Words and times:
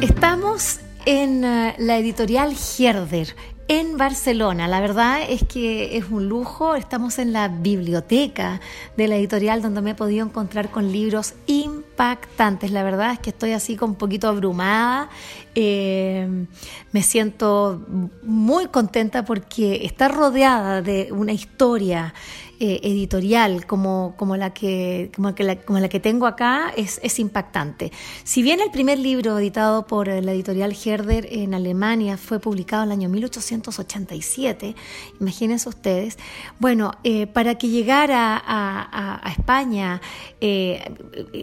Estamos 0.00 0.78
en 1.06 1.42
eh, 1.42 1.74
la 1.78 1.98
editorial 1.98 2.54
Herder, 2.78 3.34
en 3.66 3.98
Barcelona. 3.98 4.68
La 4.68 4.80
verdad 4.80 5.22
es 5.28 5.42
que 5.42 5.96
es 5.96 6.04
un 6.08 6.28
lujo. 6.28 6.76
Estamos 6.76 7.18
en 7.18 7.32
la 7.32 7.48
biblioteca 7.48 8.60
de 8.96 9.08
la 9.08 9.16
editorial 9.16 9.60
donde 9.60 9.82
me 9.82 9.90
he 9.90 9.94
podido 9.96 10.24
encontrar 10.24 10.70
con 10.70 10.92
libros 10.92 11.34
impactantes. 11.48 12.70
La 12.70 12.84
verdad 12.84 13.10
es 13.12 13.18
que 13.18 13.30
estoy 13.30 13.50
así 13.50 13.74
con 13.74 13.90
un 13.90 13.96
poquito 13.96 14.28
abrumada. 14.28 15.10
Eh, 15.56 16.46
me 16.92 17.02
siento 17.02 17.84
muy 18.22 18.68
contenta 18.68 19.24
porque 19.24 19.84
está 19.84 20.06
rodeada 20.06 20.80
de 20.80 21.08
una 21.10 21.32
historia 21.32 22.14
eh, 22.60 22.80
editorial 22.82 23.66
como, 23.66 24.14
como, 24.16 24.36
la 24.36 24.52
que, 24.52 25.10
como, 25.14 25.34
que 25.34 25.44
la, 25.44 25.56
como 25.56 25.78
la 25.78 25.88
que 25.88 26.00
tengo 26.00 26.26
acá 26.26 26.72
es, 26.76 27.00
es 27.02 27.18
impactante. 27.18 27.92
Si 28.24 28.42
bien 28.42 28.60
el 28.60 28.70
primer 28.70 28.98
libro 28.98 29.38
editado 29.38 29.86
por 29.86 30.08
la 30.08 30.32
editorial 30.32 30.76
Herder 30.84 31.28
en 31.30 31.54
Alemania 31.54 32.16
fue 32.16 32.40
publicado 32.40 32.82
en 32.82 32.88
el 32.88 32.98
año 32.98 33.08
1887, 33.10 34.74
imagínense 35.20 35.68
ustedes, 35.68 36.18
bueno, 36.58 36.92
eh, 37.04 37.26
para 37.26 37.56
que 37.56 37.68
llegara 37.68 38.42
a, 38.44 39.32
España 39.38 40.00
eh, 40.40 40.82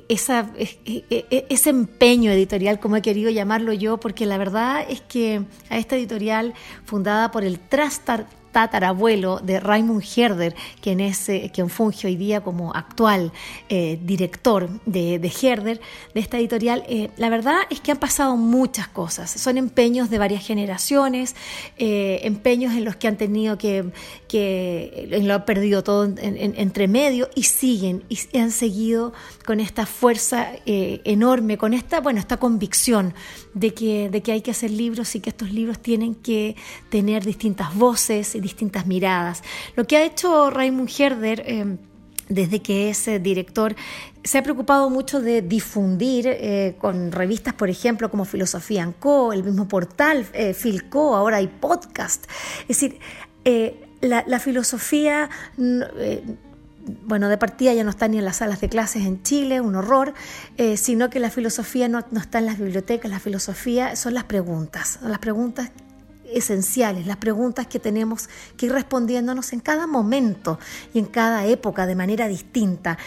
esa, 0.09 0.49
ese 0.57 1.69
empeño 1.69 2.31
editorial, 2.31 2.79
como 2.79 2.97
he 2.97 3.01
querido 3.01 3.29
llamarlo 3.31 3.73
yo, 3.73 3.99
porque 3.99 4.25
la 4.25 4.37
verdad 4.37 4.85
es 4.89 5.01
que 5.01 5.43
a 5.69 5.77
esta 5.77 5.95
editorial 5.95 6.53
fundada 6.83 7.31
por 7.31 7.43
el 7.43 7.59
Trastar 7.59 8.27
tatarabuelo 8.55 9.41
de 9.43 9.59
Raymond 9.59 10.01
Herder, 10.15 10.55
quien, 10.79 11.01
es, 11.01 11.27
eh, 11.27 11.51
quien 11.53 11.69
funge 11.69 12.07
hoy 12.07 12.15
día 12.15 12.39
como 12.39 12.73
actual 12.73 13.33
eh, 13.67 13.99
director 14.01 14.69
de, 14.85 15.19
de, 15.19 15.27
Herder, 15.41 15.81
de 16.13 16.19
esta 16.21 16.37
editorial, 16.37 16.85
eh, 16.87 17.09
la 17.17 17.27
verdad 17.27 17.57
es 17.69 17.81
que 17.81 17.91
han 17.91 17.97
pasado 17.97 18.37
muchas 18.37 18.87
cosas. 18.87 19.29
Son 19.29 19.57
empeños 19.57 20.09
de 20.09 20.19
varias 20.19 20.47
generaciones, 20.47 21.35
empeños 21.77 22.73
en 22.75 22.85
los 22.85 22.95
que 22.95 23.09
han 23.09 23.17
tenido 23.17 23.57
que, 23.57 23.91
que 24.29 25.19
lo 25.21 25.33
han 25.33 25.43
perdido 25.43 25.83
todo 25.83 26.05
entre 26.17 26.87
medio 26.87 27.29
y 27.35 27.43
siguen 27.43 28.03
y 28.07 28.37
han 28.37 28.51
seguido 28.51 29.11
con 29.45 29.59
esta 29.59 29.85
fuerza 29.85 30.47
enorme, 30.65 31.57
con 31.57 31.73
esta, 31.73 31.99
bueno, 31.99 32.19
esta 32.19 32.37
convicción 32.37 33.13
de 33.55 33.73
que, 33.73 34.09
de 34.09 34.21
que 34.21 34.33
hay 34.33 34.41
que 34.41 34.51
hacer 34.51 34.69
libros 34.69 35.15
y 35.15 35.21
que 35.21 35.31
estos 35.31 35.51
libros 35.51 35.79
tienen 35.79 36.13
que 36.13 36.55
tener 36.89 37.25
distintas 37.25 37.73
voces, 37.73 38.39
distintas 38.39 38.85
miradas. 38.85 39.41
Lo 39.75 39.87
que 39.87 39.97
ha 39.97 40.05
hecho 40.05 40.51
Raymond 40.51 40.89
Herder 40.95 41.43
eh, 41.47 41.77
desde 42.27 42.61
que 42.61 42.89
es 42.89 43.07
eh, 43.07 43.19
director, 43.19 43.75
se 44.23 44.37
ha 44.39 44.43
preocupado 44.43 44.89
mucho 44.89 45.21
de 45.21 45.41
difundir 45.41 46.27
eh, 46.27 46.75
con 46.79 47.11
revistas, 47.11 47.53
por 47.53 47.69
ejemplo, 47.69 48.11
como 48.11 48.25
Filosofía 48.25 48.91
Co, 48.99 49.31
el 49.31 49.43
mismo 49.43 49.67
portal 49.67 50.25
Filco, 50.25 51.15
ahora 51.15 51.37
hay 51.37 51.47
podcast. 51.47 52.25
Es 52.67 52.79
decir, 52.79 52.99
la, 54.01 54.39
filosofía 54.39 55.29
bueno, 56.85 57.29
de 57.29 57.37
partida 57.37 57.73
ya 57.73 57.83
no 57.83 57.89
está 57.89 58.07
ni 58.07 58.17
en 58.17 58.25
las 58.25 58.37
salas 58.37 58.61
de 58.61 58.69
clases 58.69 59.05
en 59.05 59.23
Chile, 59.23 59.61
un 59.61 59.75
horror, 59.75 60.13
sino 60.75 61.09
que 61.09 61.19
la 61.19 61.31
filosofía 61.31 61.87
no, 61.87 62.05
no, 62.11 62.19
está 62.19 62.39
en 62.39 62.45
las 62.45 62.57
bibliotecas, 62.57 63.09
la 63.09 63.19
filosofía 63.19 63.95
son 63.95 64.13
las 64.13 64.25
preguntas, 64.25 64.99
las 65.01 65.19
preguntas 65.19 65.71
esenciales, 66.33 67.05
las 67.05 67.17
preguntas 67.17 67.67
que 67.67 67.79
tenemos 67.79 68.29
que 68.57 68.67
ir 68.67 68.71
respondiéndonos 68.71 69.53
en 69.53 69.59
cada 69.59 69.87
momento 69.87 70.59
y 70.93 70.99
en 70.99 71.05
cada 71.05 71.45
época 71.45 71.85
de 71.85 71.95
manera 71.95 72.27
distinta. 72.27 72.97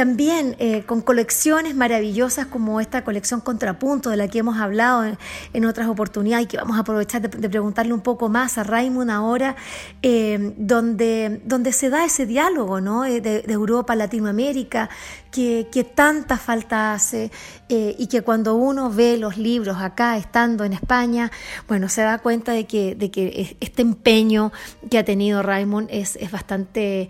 También 0.00 0.56
eh, 0.58 0.84
con 0.86 1.02
colecciones 1.02 1.74
maravillosas 1.74 2.46
como 2.46 2.80
esta 2.80 3.04
colección 3.04 3.42
Contrapunto 3.42 4.08
de 4.08 4.16
la 4.16 4.28
que 4.28 4.38
hemos 4.38 4.58
hablado 4.58 5.04
en, 5.52 5.64
otras 5.66 5.88
oportunidades 5.88 6.46
y 6.46 6.48
que 6.48 6.56
vamos 6.56 6.78
a 6.78 6.80
aprovechar 6.80 7.20
de, 7.20 7.28
preguntarle 7.50 7.92
un 7.92 8.00
poco 8.00 8.30
más 8.30 8.56
a 8.56 8.62
Raymond 8.62 9.10
ahora, 9.10 9.56
eh, 10.00 10.54
donde, 10.56 11.42
donde 11.44 11.72
se 11.72 11.90
da 11.90 12.06
ese 12.06 12.24
diálogo 12.24 12.80
¿no? 12.80 13.04
Eh, 13.04 13.20
de, 13.20 13.44
Europa, 13.46 13.94
Latinoamérica, 13.94 14.88
que, 15.30 15.68
que 15.70 15.84
tanta 15.84 16.38
falta 16.38 16.94
hace 16.94 17.30
y 17.68 18.08
que 18.08 18.22
cuando 18.22 18.56
uno 18.56 18.90
ve 18.90 19.16
los 19.16 19.36
libros 19.36 19.76
acá, 19.78 20.16
estando 20.16 20.64
en 20.64 20.72
España, 20.72 21.30
bueno, 21.68 21.88
se 21.88 22.02
da 22.02 22.18
cuenta 22.18 22.50
de 22.50 22.66
que, 22.66 22.96
de 22.96 23.12
que 23.12 23.56
este 23.60 23.82
empeño 23.82 24.50
que 24.90 24.98
ha 24.98 25.04
tenido 25.04 25.40
Raymond 25.40 25.86
es, 25.88 26.16
es 26.16 26.32
bastante 26.32 27.08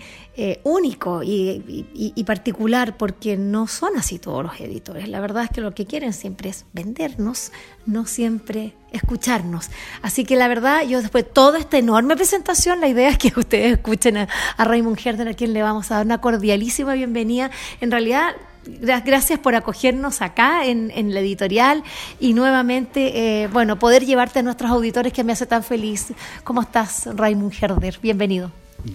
único 0.65 1.23
y 1.23 2.25
particular 2.27 2.80
porque 2.97 3.37
no 3.37 3.67
son 3.67 3.97
así 3.97 4.19
todos 4.19 4.43
los 4.43 4.61
editores. 4.61 5.09
La 5.09 5.21
verdad 5.21 5.45
es 5.45 5.51
que 5.51 5.61
lo 5.61 5.75
que 5.75 5.87
quieren 5.87 6.13
siempre 6.13 6.51
es 6.51 6.65
vendernos, 6.73 7.53
no 7.87 8.07
siempre 8.07 8.75
escucharnos. 8.93 9.71
Así 10.03 10.25
que 10.25 10.37
la 10.37 10.49
verdad, 10.49 10.83
yo 10.87 11.01
después 11.01 11.25
de 11.25 11.31
toda 11.31 11.59
esta 11.59 11.79
enorme 11.79 12.17
presentación, 12.17 12.81
la 12.81 12.89
idea 12.89 13.11
es 13.11 13.19
que 13.19 13.33
ustedes 13.37 13.73
escuchen 13.75 14.17
a, 14.17 14.29
Raymond 14.59 14.99
Herder, 15.03 15.29
a 15.29 15.35
quien 15.35 15.53
le 15.53 15.63
vamos 15.63 15.91
a 15.91 15.97
dar 15.97 16.07
una 16.07 16.21
cordialísima 16.21 16.95
bienvenida. 16.95 17.51
En 17.81 17.91
realidad, 17.91 18.35
gracias 18.65 19.39
por 19.39 19.55
acogernos 19.55 20.23
acá 20.23 20.67
en, 20.67 21.15
la 21.15 21.21
editorial 21.21 21.83
y 22.19 22.35
nuevamente, 22.35 23.43
eh, 23.43 23.49
bueno, 23.49 23.79
poder 23.79 24.05
llevarte 24.05 24.41
a 24.41 24.43
nuestros 24.43 24.71
auditores 24.71 25.13
que 25.13 25.25
me 25.25 25.33
hace 25.33 25.47
tan 25.47 25.63
feliz. 25.63 26.13
¿Cómo 26.45 26.63
estás, 26.63 27.09
Raymond 27.15 27.53
Herder? 27.61 27.99
Bienvenido. 28.03 28.53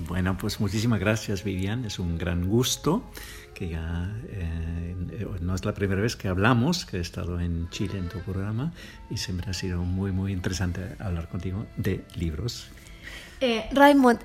Bueno, 0.07 0.37
pues 0.37 0.59
muchísimas 0.59 0.99
gracias, 0.99 1.43
Vivian. 1.43 1.85
Es 1.85 1.99
un 1.99 2.17
gran 2.17 2.47
gusto 2.47 3.03
que 3.55 3.69
ya 3.69 4.13
eh, 4.27 4.95
no 5.41 5.55
es 5.55 5.65
la 5.65 5.73
primera 5.73 6.01
vez 6.01 6.15
que 6.15 6.27
hablamos, 6.27 6.85
que 6.85 6.97
he 6.97 7.01
estado 7.01 7.39
en 7.39 7.69
Chile 7.69 7.97
en 7.97 8.09
tu 8.09 8.19
programa 8.19 8.73
y 9.09 9.17
siempre 9.17 9.49
ha 9.49 9.53
sido 9.53 9.81
muy, 9.81 10.11
muy 10.11 10.31
interesante 10.33 10.95
hablar 10.99 11.27
contigo 11.29 11.65
de 11.77 12.03
libros. 12.15 12.67
Eh, 13.41 13.67
Raymond, 13.71 14.19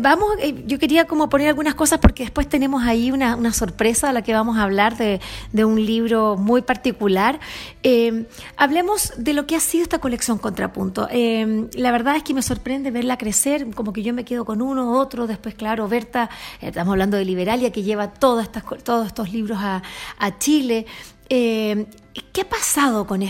vamos, 0.00 0.30
eh, 0.40 0.64
yo 0.66 0.78
quería 0.78 1.04
como 1.06 1.28
poner 1.28 1.48
algunas 1.48 1.74
cosas 1.74 1.98
porque 1.98 2.22
después 2.22 2.48
tenemos 2.48 2.82
ahí 2.82 3.10
una, 3.10 3.36
una 3.36 3.52
sorpresa 3.52 4.10
a 4.10 4.12
la 4.12 4.22
que 4.22 4.32
vamos 4.32 4.56
a 4.56 4.62
hablar 4.62 4.96
de, 4.96 5.20
de 5.52 5.64
un 5.64 5.84
libro 5.84 6.36
muy 6.36 6.62
particular. 6.62 7.40
Eh, 7.82 8.26
hablemos 8.56 9.12
de 9.16 9.32
lo 9.32 9.46
que 9.46 9.56
ha 9.56 9.60
sido 9.60 9.82
esta 9.82 9.98
colección 9.98 10.38
Contrapunto. 10.38 11.08
Eh, 11.10 11.68
la 11.74 11.92
verdad 11.92 12.16
es 12.16 12.22
que 12.22 12.34
me 12.34 12.42
sorprende 12.42 12.90
verla 12.90 13.18
crecer, 13.18 13.66
como 13.74 13.92
que 13.92 14.02
yo 14.02 14.14
me 14.14 14.24
quedo 14.24 14.44
con 14.44 14.62
uno, 14.62 14.92
otro, 14.92 15.26
después, 15.26 15.54
claro, 15.54 15.88
Berta, 15.88 16.30
estamos 16.60 16.92
hablando 16.92 17.16
de 17.16 17.24
Liberalia, 17.24 17.70
que 17.72 17.82
lleva 17.82 18.12
todas 18.12 18.46
estas, 18.46 18.64
todos 18.82 19.06
estos 19.06 19.32
libros 19.32 19.58
a, 19.60 19.82
a 20.18 20.38
Chile. 20.38 20.86
Eh, 21.32 21.86
¿Qué 22.32 22.40
ha 22.40 22.48
pasado 22.48 23.06
con, 23.06 23.24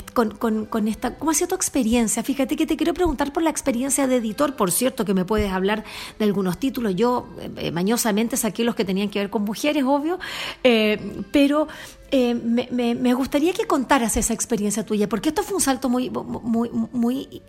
con, 0.67 0.89
esta? 0.89 1.15
¿Cómo 1.17 1.31
ha 1.31 1.35
sido 1.35 1.49
tu 1.49 1.55
experiencia? 1.55 2.23
Fíjate 2.23 2.57
que 2.57 2.67
te 2.67 2.79
quiero 2.79 2.95
preguntar 2.95 3.31
por 3.31 3.43
la 3.43 3.51
experiencia 3.51 4.07
de 4.07 4.17
editor, 4.17 4.57
por 4.57 4.71
cierto, 4.71 5.05
que 5.05 5.13
me 5.13 5.27
puedes 5.27 5.53
hablar 5.53 5.85
de 6.19 6.25
algunos 6.25 6.59
títulos. 6.59 6.97
Yo 6.97 7.29
eh, 7.59 7.71
mañosamente 7.71 8.39
saqué 8.39 8.65
los 8.65 8.75
que 8.75 8.87
tenían 8.87 9.11
que 9.11 9.19
ver 9.19 9.29
con 9.29 9.43
mujeres, 9.43 9.85
obvio, 9.85 10.19
eh, 10.65 11.23
pero 11.31 11.69
me, 12.11 13.15
gustaría 13.15 13.53
que 13.53 13.67
contaras 13.67 14.17
esa 14.17 14.33
experiencia 14.33 14.85
tuya, 14.85 15.07
porque 15.07 15.29
esto 15.29 15.43
fue 15.43 15.57
un 15.57 15.63
salto 15.63 15.91
muy, 15.91 16.09
muy, 16.09 16.71
muy 16.71 17.43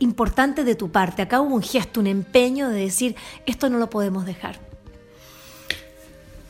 importante 0.00 0.64
de 0.64 0.74
tu 0.74 0.90
parte. 0.90 1.22
Acá 1.22 1.40
hubo 1.40 1.54
un 1.54 1.62
gesto, 1.62 2.00
un 2.00 2.08
empeño 2.08 2.68
de 2.70 2.80
decir, 2.80 3.14
esto 3.46 3.70
no 3.70 3.78
lo 3.78 3.88
podemos 3.88 4.26
dejar. 4.26 4.58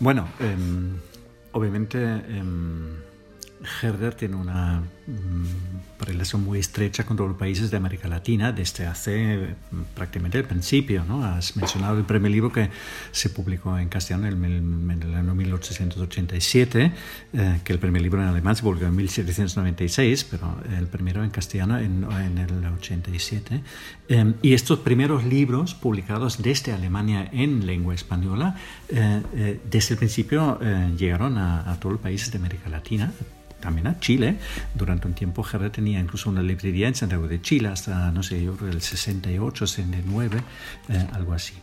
Bueno, 0.01 0.29
em, 0.41 1.01
obviamente 1.53 2.03
em, 2.03 2.97
Herder 3.83 4.15
tiene 4.15 4.37
una 4.37 4.83
relación 6.01 6.45
muy 6.45 6.59
estrecha 6.59 7.05
con 7.05 7.17
todos 7.17 7.31
los 7.31 7.39
países 7.39 7.71
de 7.71 7.77
América 7.77 8.09
Latina 8.09 8.53
desde 8.53 8.87
hace 8.87 9.55
mm, 9.71 9.95
prácticamente 9.95 10.39
el 10.39 10.45
principio. 10.45 11.05
¿no? 11.07 11.25
Has 11.25 11.57
mencionado 11.57 11.99
el 11.99 12.05
primer 12.05 12.31
libro 12.31 12.53
que 12.53 12.71
se 13.11 13.31
publicó 13.31 13.79
en 13.79 13.89
castellano 13.89 14.27
en 14.29 14.45
el, 15.03 15.15
año 15.15 15.35
1887, 15.35 16.93
eh, 17.33 17.61
que 17.65 17.73
el 17.73 17.79
primer 17.79 18.03
libro 18.03 18.23
en 18.23 18.29
alemán 18.29 18.57
se 18.57 18.63
publicó 18.63 18.87
en 18.87 18.97
1796, 18.97 20.25
pero 20.25 20.57
el 20.77 20.87
primero 20.87 21.25
en 21.25 21.31
castellano 21.31 21.79
en, 21.79 22.05
el 22.39 22.67
87. 22.67 23.63
Em, 24.09 24.35
y 24.43 24.55
estos 24.55 24.81
primeros 24.81 25.25
libros 25.25 25.75
publicados 25.75 26.43
desde 26.43 26.73
Alemania 26.73 27.29
en 27.33 27.67
lengua 27.67 27.95
española, 27.95 28.57
eh, 28.89 29.23
eh, 29.35 29.61
desde 29.71 29.95
el 29.95 29.99
principio 29.99 30.59
llegaron 30.97 31.39
a, 31.39 31.71
a 31.71 31.81
todos 31.81 31.95
los 31.95 32.03
países 32.03 32.31
de 32.31 32.39
América 32.39 32.69
Latina 32.69 33.13
también 33.61 33.87
a 33.87 33.99
Chile. 34.01 34.37
Durante 34.75 35.07
un 35.07 35.15
tiempo 35.15 35.47
Herrera 35.47 35.71
tenía 35.71 36.01
incluso 36.01 36.31
una 36.31 36.43
librería 36.43 36.89
en 36.89 36.95
Santiago 36.95 37.29
de 37.29 37.41
Chile 37.41 37.69
hasta, 37.69 38.11
no 38.13 38.23
sé, 38.23 38.43
yo 38.43 38.57
creo 38.57 38.71
el 38.71 38.83
68, 38.83 39.67
69, 39.67 40.41
algo 41.13 41.33
así. 41.35 41.55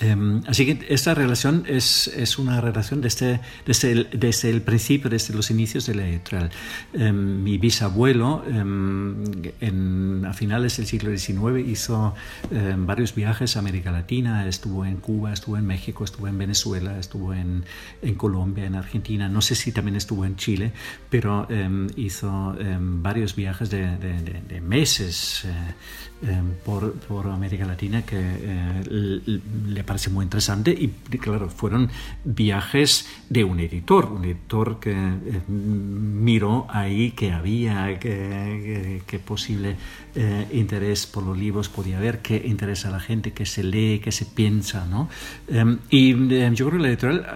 Em, 0.00 0.42
así 0.46 0.66
que 0.66 0.86
esta 0.88 1.14
relación 1.14 1.64
es, 1.66 2.08
es 2.08 2.38
una 2.38 2.60
relación 2.60 3.00
desde, 3.00 3.40
desde, 3.66 3.92
el, 3.92 4.08
desde 4.12 4.50
el 4.50 4.62
principio, 4.62 5.10
desde 5.10 5.34
los 5.34 5.50
inicios 5.50 5.86
de 5.86 5.94
la 5.94 6.06
editorial. 6.06 6.50
Em, 6.92 7.42
mi 7.42 7.58
bisabuelo 7.58 8.44
em, 8.48 9.24
en, 9.60 10.24
a 10.26 10.32
finales 10.32 10.76
del 10.76 10.86
siglo 10.86 11.16
XIX 11.16 11.66
hizo 11.66 12.14
varios 12.76 13.14
viajes 13.14 13.56
a 13.56 13.60
América 13.60 13.90
Latina, 13.90 14.46
estuvo 14.46 14.84
en 14.84 14.96
Cuba, 14.96 15.32
estuvo 15.32 15.56
en 15.56 15.66
México, 15.66 16.04
estuvo 16.04 16.28
en 16.28 16.38
Venezuela, 16.38 16.98
estuvo 16.98 17.34
en, 17.34 17.64
en 18.02 18.14
Colombia, 18.14 18.66
en 18.66 18.74
Argentina, 18.74 19.28
no 19.28 19.40
sé 19.40 19.54
si 19.54 19.72
también 19.72 19.96
estuvo 19.96 20.24
en 20.24 20.36
Chile, 20.36 20.72
pero 21.08 21.48
hizo 21.96 22.54
varios 22.80 23.34
viajes 23.34 23.70
de, 23.70 23.96
de, 23.96 24.42
de 24.48 24.60
meses 24.60 25.46
Em, 26.24 26.52
por, 26.64 26.92
por, 26.92 27.26
América 27.26 27.66
Latina 27.66 28.02
que 28.02 28.16
eh, 28.16 29.40
le 29.66 29.81
parece 29.82 30.10
muy 30.10 30.24
interesante 30.24 30.70
y 30.70 30.88
claro, 31.18 31.48
fueron 31.48 31.90
viajes 32.24 33.08
de 33.28 33.44
un 33.44 33.60
editor, 33.60 34.06
un 34.06 34.24
editor 34.24 34.80
que 34.80 34.92
eh, 34.92 35.40
miró 35.48 36.66
ahí 36.70 37.12
que 37.12 37.32
había, 37.32 37.98
que, 37.98 39.20
posible 39.24 39.76
eh, 40.14 40.46
interés 40.52 41.06
por 41.06 41.24
los 41.24 41.38
libros 41.38 41.68
podía 41.68 41.98
haber, 41.98 42.20
qué 42.20 42.42
interesa 42.44 42.88
a 42.88 42.92
la 42.92 43.00
gente, 43.00 43.32
qué 43.32 43.46
se 43.46 43.62
lee, 43.62 44.00
qué 44.02 44.12
se 44.12 44.26
piensa, 44.26 44.86
¿no? 44.86 45.08
Em, 45.48 45.78
y 45.90 46.12
em, 46.12 46.54
yo 46.54 46.66
creo 46.66 46.78
que 46.78 46.82
la 46.82 46.88
editorial 46.88 47.26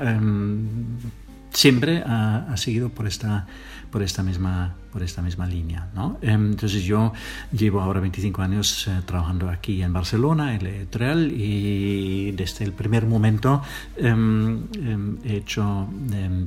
siempre 1.51 2.03
ha, 2.05 2.47
ha 2.53 2.57
seguido 2.57 2.91
por 2.91 3.07
esta 3.07 3.47
por 3.91 4.03
esta 4.03 4.23
misma, 4.23 4.75
por 4.93 5.03
esta 5.03 5.23
misma 5.23 5.47
línea. 5.47 5.89
¿no? 5.95 6.19
Em, 6.23 6.53
entonces 6.53 6.83
yo 6.83 7.13
llevo 7.53 7.81
ahora 7.81 8.01
25 8.01 8.43
años 8.43 8.89
eh, 8.89 9.03
trabajando 9.05 9.49
aquí 9.49 9.83
en 9.83 9.93
Barcelona, 9.93 10.55
en 10.55 10.65
Letreal, 10.65 11.33
y 11.33 12.33
desde 12.33 12.65
el 12.65 12.73
primer 12.73 13.07
momento 13.07 13.63
em, 13.97 14.65
em, 14.75 15.19
he 15.25 15.37
hecho 15.37 15.89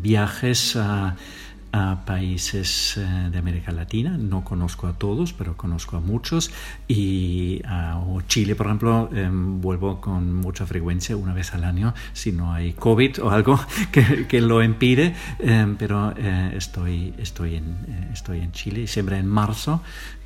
viajes 0.01 0.75
a 0.75 1.15
a 1.71 2.03
países 2.05 2.97
eh, 2.97 3.29
de 3.31 3.37
América 3.37 3.71
Latina. 3.71 4.17
No 4.17 4.43
conozco 4.43 4.87
a 4.87 4.93
todos, 4.93 5.33
pero 5.33 5.55
conozco 5.55 5.97
a 5.97 5.99
muchos. 5.99 6.51
Y 6.87 7.61
a 7.65 8.01
Chile, 8.27 8.55
por 8.55 8.67
ejemplo, 8.67 9.09
em, 9.13 9.61
vuelvo 9.61 10.01
con 10.01 10.33
mucha 10.33 10.65
frecuencia, 10.65 11.15
una 11.15 11.33
vez 11.33 11.53
al 11.53 11.63
año, 11.63 11.93
si 12.13 12.31
no 12.31 12.53
hay 12.53 12.73
COVID 12.73 13.23
o 13.23 13.29
algo 13.31 13.59
que, 13.91 14.27
que 14.27 14.41
lo 14.41 14.63
impide. 14.63 15.15
Em, 15.39 15.75
pero 15.75 16.13
eh, 16.17 16.53
estoy, 16.55 17.13
estoy, 17.17 17.55
en, 17.55 17.65
eh, 17.87 18.09
estoy 18.13 18.39
en 18.39 18.51
Chile, 18.51 18.87
siempre 18.87 19.17
en 19.17 19.27
marzo, 19.27 19.81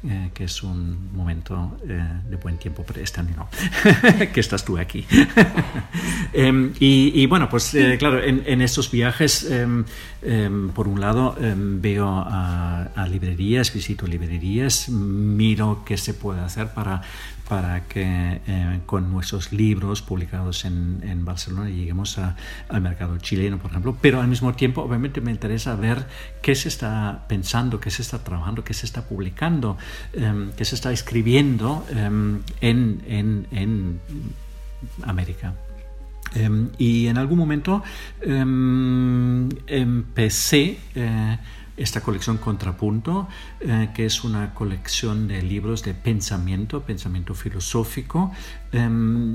eh, 0.05 0.31
que 0.33 0.43
es 0.43 0.61
un 0.63 1.15
momento 1.15 1.77
eh, 1.87 2.05
de 2.29 2.35
buen 2.35 2.57
tiempo, 2.57 2.83
pero 2.85 2.99
este 2.99 3.21
año 3.21 3.35
no, 3.37 3.47
que 4.33 4.39
estás 4.41 4.65
tú 4.65 4.77
aquí. 4.77 5.05
Em, 6.33 6.73
y, 6.79 7.25
bueno, 7.27 7.47
pues 7.47 7.73
eh, 7.75 7.95
claro, 7.97 8.21
en, 8.21 8.61
estos 8.61 8.89
viajes, 8.89 9.47
por 10.73 10.87
un 10.87 10.99
lado, 10.99 11.32
veo 11.39 12.07
a, 12.07 12.83
a 12.95 13.07
librerías, 13.07 13.73
visito 13.73 14.07
librerías, 14.07 14.89
miro 14.89 15.83
qué 15.85 15.97
se 15.97 16.13
puede 16.13 16.41
hacer 16.41 16.69
para 16.69 17.01
para 17.47 17.87
que 17.87 18.41
eh, 18.47 18.79
con 18.85 19.11
nuestros 19.11 19.51
libros 19.51 20.01
publicados 20.01 20.65
en, 20.65 21.01
en 21.03 21.25
Barcelona 21.25 21.69
lleguemos 21.69 22.17
al 22.17 22.81
mercado 22.81 23.17
chileno, 23.17 23.57
por 23.59 23.71
ejemplo. 23.71 23.97
Pero 24.01 24.21
al 24.21 24.27
mismo 24.27 24.53
tiempo, 24.53 24.81
obviamente, 24.81 25.21
me 25.21 25.31
interesa 25.31 25.75
ver 25.75 26.07
qué 26.41 26.55
se 26.55 26.69
está 26.69 27.25
pensando, 27.27 27.79
qué 27.79 27.91
se 27.91 28.01
está 28.01 28.23
trabajando, 28.23 28.63
qué 28.63 28.73
se 28.73 28.85
está 28.85 29.03
publicando, 29.03 29.77
em, 30.13 30.51
qué 30.53 30.65
se 30.65 30.75
está 30.75 30.91
escribiendo 30.91 31.85
en, 31.91 32.43
en, 32.61 33.47
en 33.51 33.99
América. 35.03 35.53
Em, 36.35 36.69
y 36.77 37.07
en 37.07 37.17
algún 37.17 37.37
momento 37.37 37.83
empecé 39.67 40.77
eh, 40.95 41.37
esta 41.77 42.01
colección 42.01 42.37
Contrapunto, 42.37 43.27
eh, 43.59 43.89
que 43.93 44.05
es 44.05 44.23
una 44.23 44.53
colección 44.53 45.27
de 45.27 45.41
libros 45.41 45.83
de 45.83 45.93
pensamiento, 45.93 46.81
pensamiento 46.81 47.33
filosófico, 47.33 48.31
em, 48.71 49.33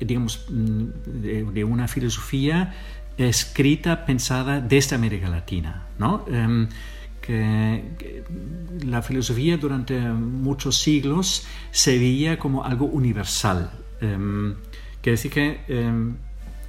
digamos, 0.00 0.46
de, 0.48 1.64
una 1.64 1.88
filosofía 1.88 2.74
escrita, 3.16 4.04
pensada 4.06 4.60
desde 4.60 4.96
América 4.96 5.28
Latina, 5.28 5.86
¿no? 5.98 6.24
Em, 6.28 6.68
que, 7.20 8.24
la 8.84 9.02
filosofía 9.02 9.56
durante 9.56 10.00
muchos 10.00 10.78
siglos 10.78 11.46
se 11.70 11.98
veía 11.98 12.38
como 12.38 12.64
algo 12.64 12.86
universal. 12.86 13.70
Quiere 15.02 15.16
decir 15.16 15.30
que 15.30 15.60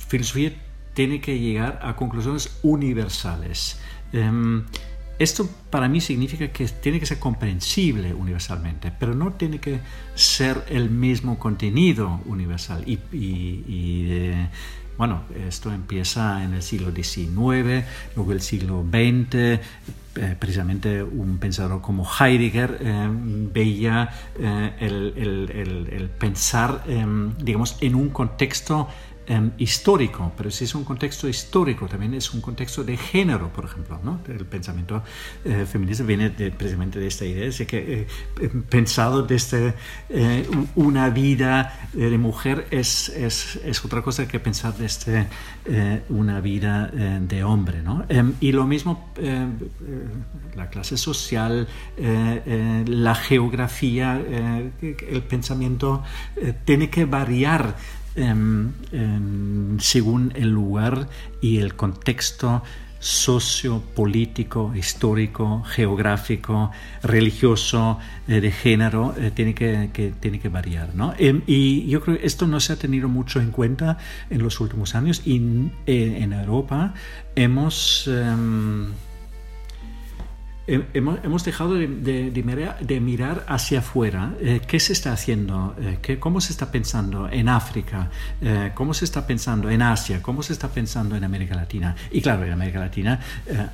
filosofía 0.08 0.52
tiene 0.94 1.22
que 1.22 1.40
llegar 1.40 1.80
a 1.82 1.96
conclusiones 1.96 2.60
universales. 2.64 3.80
Em, 4.12 4.64
esto 5.20 5.48
para 5.70 5.88
mí 5.88 6.02
significa 6.02 6.48
que 6.50 6.68
tiene 6.68 7.00
que 7.00 7.06
ser 7.06 7.20
comprensible 7.20 8.14
universalmente, 8.14 8.92
pero 8.92 9.14
no 9.14 9.34
tiene 9.34 9.60
que 9.60 9.80
ser 10.16 10.66
el 10.70 10.90
mismo 10.90 11.38
contenido 11.38 12.22
universal. 12.26 12.84
Y, 12.88 13.00
eh, 14.12 14.50
bueno, 14.98 15.24
esto 15.48 15.72
empieza 15.72 16.44
en 16.44 16.54
el 16.54 16.62
siglo 16.62 16.92
XIX, 16.92 17.86
luego 18.16 18.32
el 18.32 18.42
siglo 18.42 18.84
XX, 18.84 19.60
eh, 20.16 20.36
precisamente 20.38 21.04
un 21.04 21.38
pensador 21.40 21.82
como 21.82 22.08
Heidegger 22.08 22.78
eh, 22.82 23.08
veía 23.12 24.10
el, 24.80 25.14
el, 25.20 26.10
pensar, 26.18 26.84
em, 26.88 27.36
digamos, 27.38 27.78
en 27.82 27.96
un 27.96 28.10
contexto 28.10 28.88
Em, 29.26 29.52
histórico, 29.58 30.34
pero 30.36 30.52
si 30.52 30.66
es 30.66 30.76
un 30.76 30.84
contexto 30.84 31.30
histórico, 31.30 31.88
también 31.88 32.14
es 32.14 32.34
un 32.34 32.42
contexto 32.42 32.84
de 32.84 32.98
género, 32.98 33.54
por 33.54 33.64
ejemplo. 33.64 33.98
¿no? 34.04 34.20
El 34.28 34.46
pensamiento 34.46 35.02
eh, 35.46 35.66
feminista 35.66 36.04
viene 36.04 36.30
precisamente 36.30 37.00
de 37.00 37.08
esta 37.08 37.24
idea, 37.24 37.50
de 37.50 37.66
que 37.66 38.02
eh, 38.02 38.08
em, 38.42 38.64
pensado 38.64 39.24
desde 39.24 39.76
eh, 40.10 40.46
una 40.76 41.10
vida 41.10 41.88
de 41.94 42.18
mujer 42.18 42.68
es, 42.70 43.08
es, 43.08 43.62
es, 43.64 43.86
otra 43.86 44.02
cosa 44.02 44.28
que 44.28 44.42
pensar 44.42 44.76
desde 44.76 45.28
una 46.10 46.42
vida 46.42 46.88
de 46.88 47.44
hombre. 47.46 47.82
¿no? 47.82 48.04
Em, 48.10 48.34
y 48.42 48.52
lo 48.52 48.66
mismo 48.66 49.10
la 50.56 50.70
clase 50.70 50.98
social, 50.98 51.68
la 51.98 53.16
geografía, 53.16 54.22
el 54.82 55.24
pensamiento 55.24 56.04
tiene 56.66 56.90
que 56.90 57.06
variar 57.06 57.76
Em, 58.16 58.72
em, 58.92 59.80
según 59.80 60.34
el 60.36 60.50
lugar 60.50 61.08
y 61.42 61.58
el 61.58 61.76
contexto 61.76 62.62
sociopolítico, 63.00 64.74
histórico, 64.76 65.64
geográfico, 65.64 66.72
religioso, 67.02 68.00
eh, 68.28 68.40
de 68.40 68.52
género, 68.52 69.14
eh, 69.18 69.32
tiene, 69.32 69.54
que, 69.54 70.14
tiene 70.20 70.40
que 70.40 70.48
variar. 70.48 70.96
¿no? 70.96 71.14
Em, 71.18 71.42
y 71.48 71.88
yo 71.88 72.02
creo 72.02 72.18
que 72.18 72.26
esto 72.26 72.48
no 72.48 72.60
se 72.60 72.74
ha 72.74 72.76
tenido 72.78 73.10
mucho 73.10 73.42
en 73.42 73.52
cuenta 73.52 73.98
en 74.30 74.42
los 74.42 74.60
últimos 74.62 74.96
años 74.96 75.24
y 75.26 75.72
eh, 75.86 76.20
en 76.22 76.34
Europa 76.34 76.94
hemos 77.36 78.08
hemos, 80.68 81.44
dejado 81.44 81.76
de, 81.76 83.00
mirar 83.02 83.46
hacia 83.48 83.80
afuera. 83.80 84.34
Eh, 84.40 84.62
¿Qué 84.66 84.80
se 84.80 84.94
está 84.94 85.12
haciendo? 85.12 85.76
Eh, 85.80 86.00
¿qué, 86.02 86.20
¿Cómo 86.20 86.40
se 86.42 86.54
está 86.54 86.72
pensando 86.72 87.30
en 87.30 87.50
África? 87.50 88.10
Eh, 88.42 88.72
¿Cómo 88.74 88.94
se 88.94 89.06
está 89.06 89.28
pensando 89.28 89.70
en 89.70 89.82
Asia? 89.82 90.22
¿Cómo 90.22 90.42
se 90.42 90.54
está 90.54 90.70
pensando 90.70 91.16
en 91.16 91.24
América 91.24 91.56
Latina? 91.56 91.96
Y 92.12 92.22
claro, 92.22 92.46
en 92.46 92.54
América 92.54 92.80
Latina 92.80 93.20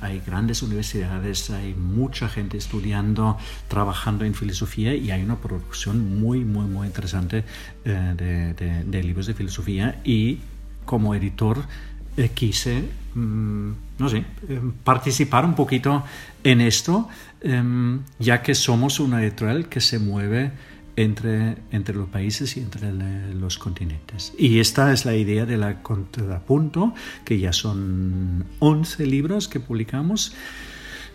hay 0.00 0.20
grandes 0.26 0.62
universidades, 0.62 1.50
hay 1.50 1.74
mucha 1.74 2.28
gente 2.28 2.58
estudiando, 2.58 3.38
trabajando 3.68 4.24
en 4.24 4.34
filosofía 4.34 4.94
y 4.94 5.10
hay 5.10 5.22
una 5.22 5.36
producción 5.36 6.20
muy, 6.20 6.44
muy, 6.44 6.66
muy 6.66 6.86
interesante 6.88 7.44
de 7.84 9.02
libros 9.02 9.26
de 9.26 9.34
filosofía. 9.34 10.00
Y 10.04 10.40
como 10.84 11.14
editor, 11.14 11.58
quise, 12.34 12.84
mm, 13.14 13.70
no 13.98 14.08
sé, 14.08 14.24
em, 14.48 14.72
participar 14.84 15.44
un 15.44 15.54
poquito 15.54 16.04
en 16.44 16.60
esto, 16.60 17.08
em, 17.40 18.00
ya 18.18 18.42
que 18.42 18.54
somos 18.54 19.00
una 19.00 19.22
editorial 19.22 19.68
que 19.68 19.80
se 19.80 19.98
mueve 19.98 20.52
entre, 20.96 21.56
entre 21.70 21.94
los 21.94 22.08
países 22.08 22.56
y 22.56 22.60
entre 22.60 22.92
los 23.34 23.58
continentes. 23.58 24.32
Y 24.38 24.58
esta 24.58 24.92
es 24.92 25.04
la 25.04 25.14
idea 25.14 25.46
de 25.46 25.56
la 25.56 25.82
contrapunto, 25.82 26.94
que 27.24 27.38
ya 27.38 27.52
son 27.52 28.44
11 28.58 29.06
libros 29.06 29.48
que 29.48 29.60
publicamos 29.60 30.34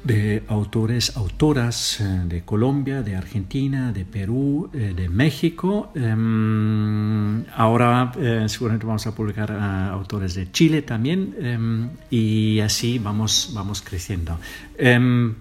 de 0.06 0.44
autores, 0.48 1.18
autoras 1.18 2.00
eh, 2.00 2.04
de 2.28 2.44
Colombia, 2.44 3.02
de 3.02 3.16
Argentina, 3.16 3.92
de 3.92 4.06
Perú, 4.06 4.70
eh, 4.72 4.94
de 4.96 5.10
México. 5.10 5.92
Em, 5.96 7.44
ahora 7.56 8.12
eh, 8.18 8.46
seguramente 8.48 8.86
vamos 8.86 9.08
a 9.08 9.16
publicar 9.16 9.52
autores 9.52 10.36
de 10.36 10.52
Chile 10.52 10.84
también 10.84 11.36
em, 11.42 11.90
y 12.12 12.60
así 12.60 13.00
vamos, 13.00 13.50
vamos 13.54 13.82
creciendo. 13.82 14.38
Em, 14.78 15.34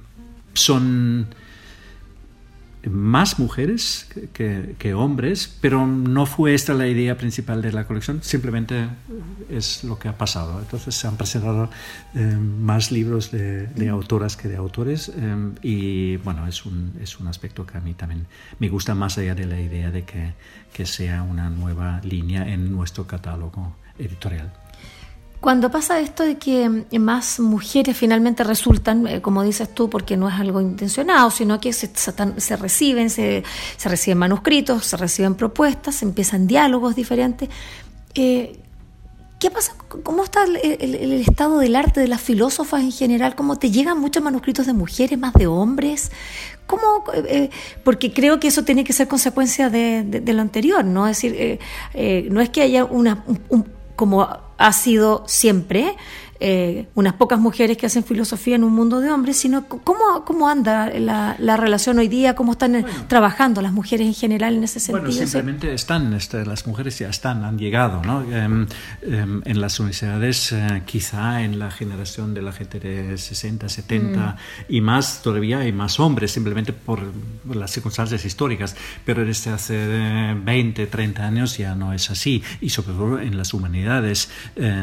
son 0.54 1.28
más 2.90 3.38
mujeres 3.38 4.08
que, 4.32 4.94
hombres, 4.94 5.56
pero 5.60 5.86
no 5.86 6.26
fue 6.26 6.54
esta 6.54 6.74
la 6.74 6.86
idea 6.86 7.16
principal 7.16 7.62
de 7.62 7.72
la 7.72 7.86
colección, 7.86 8.22
simplemente 8.22 8.88
es 9.48 9.84
lo 9.84 9.98
que 9.98 10.08
ha 10.08 10.18
pasado. 10.18 10.60
Entonces 10.60 10.94
se 10.94 11.06
han 11.06 11.16
presentado 11.16 11.70
eh, 12.14 12.18
más 12.20 12.92
libros 12.92 13.30
de, 13.30 13.68
autoras 13.88 14.36
que 14.36 14.48
de 14.48 14.56
autores 14.56 15.12
eh, 15.14 15.50
y 15.62 16.16
bueno, 16.18 16.46
es 16.46 16.64
un, 16.66 16.92
es 17.00 17.20
un 17.20 17.28
aspecto 17.28 17.66
que 17.66 17.78
a 17.78 17.80
mí 17.80 17.94
también 17.94 18.26
me 18.58 18.68
gusta 18.68 18.94
más 18.94 19.18
allá 19.18 19.34
de 19.34 19.46
la 19.46 19.60
idea 19.60 19.90
de 19.90 20.04
que, 20.04 20.34
que 20.72 20.86
sea 20.86 21.22
una 21.22 21.50
nueva 21.50 22.00
línea 22.02 22.48
en 22.48 22.72
nuestro 22.72 23.06
catálogo 23.06 23.76
editorial. 23.98 24.63
Cuando 25.44 25.70
pasa 25.70 26.00
esto 26.00 26.22
de 26.22 26.38
que 26.38 26.86
más 26.98 27.38
mujeres 27.38 27.94
finalmente 27.94 28.42
resultan, 28.44 29.06
eh, 29.06 29.20
como 29.20 29.42
dices 29.42 29.74
tú, 29.74 29.90
porque 29.90 30.16
no 30.16 30.26
es 30.26 30.36
algo 30.36 30.58
intencionado, 30.62 31.30
sino 31.30 31.60
que 31.60 31.74
se, 31.74 31.90
reciben, 32.56 33.10
se, 33.10 33.42
reciben 33.84 34.16
manuscritos, 34.16 34.86
se 34.86 34.96
reciben 34.96 35.34
propuestas, 35.34 35.96
se 35.96 36.06
empiezan 36.06 36.46
diálogos 36.46 36.96
diferentes. 36.96 37.50
Eh, 38.14 38.58
¿Qué 39.38 39.50
pasa? 39.50 39.74
¿Cómo 40.02 40.24
está 40.24 40.44
el, 40.44 41.12
estado 41.20 41.58
del 41.58 41.76
arte 41.76 42.00
de 42.00 42.08
las 42.08 42.22
filósofas 42.22 42.80
en 42.80 42.92
general? 42.92 43.34
¿Cómo 43.34 43.58
te 43.58 43.70
llegan 43.70 44.00
muchos 44.00 44.22
manuscritos 44.22 44.64
de 44.66 44.72
mujeres, 44.72 45.18
más 45.18 45.34
de 45.34 45.46
hombres? 45.46 46.10
¿Cómo? 46.66 47.04
Eh, 47.12 47.50
porque 47.84 48.14
creo 48.14 48.40
que 48.40 48.48
eso 48.48 48.64
tiene 48.64 48.82
que 48.82 48.94
ser 48.94 49.08
consecuencia 49.08 49.68
de, 49.68 50.22
lo 50.24 50.40
anterior, 50.40 50.86
¿no? 50.86 51.06
Es 51.06 51.20
decir, 51.20 51.60
no 52.30 52.40
es 52.40 52.48
que 52.48 52.62
haya 52.62 52.86
una, 52.86 53.26
un, 53.50 53.66
como 53.94 54.26
ha 54.58 54.72
sido 54.72 55.24
siempre, 55.26 55.96
eh, 56.46 56.88
unas 56.94 57.14
pocas 57.14 57.40
mujeres 57.40 57.78
que 57.78 57.86
hacen 57.86 58.04
filosofía 58.04 58.56
en 58.56 58.64
un 58.64 58.74
mundo 58.74 59.00
de 59.00 59.10
hombres, 59.10 59.38
sino 59.38 59.66
cómo, 59.66 60.26
cómo 60.26 60.46
anda 60.46 60.90
la, 60.90 61.56
relación 61.56 61.98
hoy 61.98 62.08
día, 62.08 62.34
cómo 62.34 62.52
están 62.52 62.74
eh, 62.74 62.84
trabajando 63.08 63.62
las 63.62 63.72
mujeres 63.72 64.06
en 64.06 64.12
general 64.12 64.56
en 64.56 64.64
ese 64.64 64.78
sentido. 64.78 65.06
Bueno, 65.06 65.26
simplemente 65.26 65.72
están, 65.72 66.12
este, 66.12 66.44
las 66.44 66.66
mujeres 66.66 66.98
ya 66.98 67.08
están, 67.08 67.46
han 67.46 67.56
llegado, 67.56 68.02
¿no? 68.04 68.20
Em, 68.30 68.66
em, 69.00 69.40
en 69.46 69.58
las 69.58 69.80
universidades, 69.80 70.52
eh, 70.52 70.82
quizá 70.84 71.40
en 71.40 71.58
la 71.58 71.70
generación 71.70 72.34
de 72.34 72.42
la 72.42 72.52
gente 72.52 72.78
de 72.78 73.16
60, 73.16 73.66
70 73.70 74.20
mm. 74.20 74.36
y 74.68 74.82
más, 74.82 75.22
todavía 75.22 75.60
hay 75.60 75.72
más 75.72 75.98
hombres, 75.98 76.30
simplemente 76.30 76.74
por 76.74 77.00
las 77.54 77.70
circunstancias 77.70 78.22
históricas, 78.22 78.76
pero 79.06 79.24
desde 79.24 79.50
hace 79.50 80.34
20, 80.34 80.88
30 80.88 81.26
años 81.26 81.56
ya 81.56 81.74
no 81.74 81.94
es 81.94 82.10
así, 82.10 82.42
y 82.60 82.68
sobre 82.68 82.88
todo 82.88 83.18
en 83.18 83.38
las 83.38 83.54
humanidades 83.54 84.28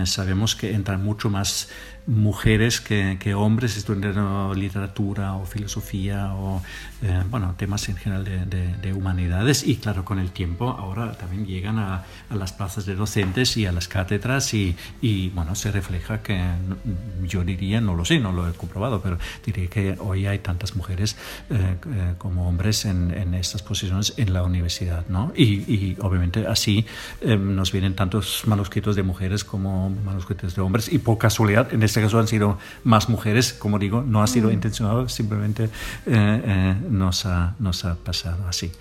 sabemos 0.05 0.55
que 0.55 0.73
entran 0.73 1.03
mucho 1.03 1.29
más 1.29 1.50
lives 1.51 1.67
mujeres 2.07 2.81
que, 2.81 3.33
hombres 3.35 3.77
estudiando 3.77 4.53
literatura 4.53 5.35
o 5.35 5.45
filosofía 5.45 6.33
o 6.33 6.61
eh, 7.01 7.23
bueno, 7.29 7.55
temas 7.57 7.87
en 7.89 7.95
general 7.95 8.23
de, 8.23 8.93
humanidades 8.93 9.65
y 9.65 9.77
claro, 9.77 10.03
con 10.03 10.19
el 10.19 10.31
tiempo 10.31 10.69
ahora 10.69 11.13
también 11.13 11.45
llegan 11.45 11.79
a, 11.79 12.03
las 12.29 12.51
plazas 12.53 12.85
de 12.85 12.95
docentes 12.95 13.55
y 13.57 13.65
a 13.65 13.71
las 13.71 13.87
cátedras 13.87 14.53
y, 14.53 14.75
y, 15.01 15.29
bueno, 15.29 15.55
se 15.55 15.71
refleja 15.71 16.21
que 16.21 16.41
yo 17.23 17.43
diría, 17.43 17.79
no 17.79 17.95
lo 17.95 18.03
sé, 18.03 18.19
no 18.19 18.31
lo 18.31 18.49
he 18.49 18.53
comprobado, 18.53 19.01
pero 19.01 19.17
diría 19.45 19.67
que 19.67 19.95
hoy 19.99 20.25
hay 20.25 20.39
tantas 20.39 20.75
mujeres 20.75 21.15
eh, 21.49 21.77
eh, 21.87 22.13
como 22.17 22.47
hombres 22.47 22.85
en, 22.85 23.11
en, 23.11 23.33
estas 23.33 23.61
posiciones 23.61 24.13
en 24.17 24.33
la 24.33 24.43
universidad, 24.43 25.05
¿no? 25.07 25.31
Y, 25.35 25.95
obviamente 26.01 26.45
así 26.47 26.85
nos 27.21 27.71
vienen 27.71 27.95
tantos 27.95 28.43
manuscritos 28.45 28.95
de 28.95 29.03
mujeres 29.03 29.43
como 29.43 29.89
manuscritos 29.89 30.55
de 30.55 30.61
hombres 30.61 30.91
y 30.91 30.97
por 30.99 31.17
casualidad, 31.17 31.73
en 31.73 31.83
este 31.83 32.00
caso 32.01 32.19
han 32.19 32.27
sido 32.27 32.57
más 32.83 33.09
mujeres, 33.09 33.53
como 33.53 33.79
digo, 33.79 34.03
no 34.05 34.21
ha 34.23 34.27
sido 34.27 34.49
mm. 34.49 34.53
intencionado, 34.53 35.09
simplemente 35.09 35.69
nos 36.89 37.25
ha, 37.25 37.55
nos 37.59 37.85
ha 37.85 37.95
pasado 37.95 38.47
así. 38.47 38.71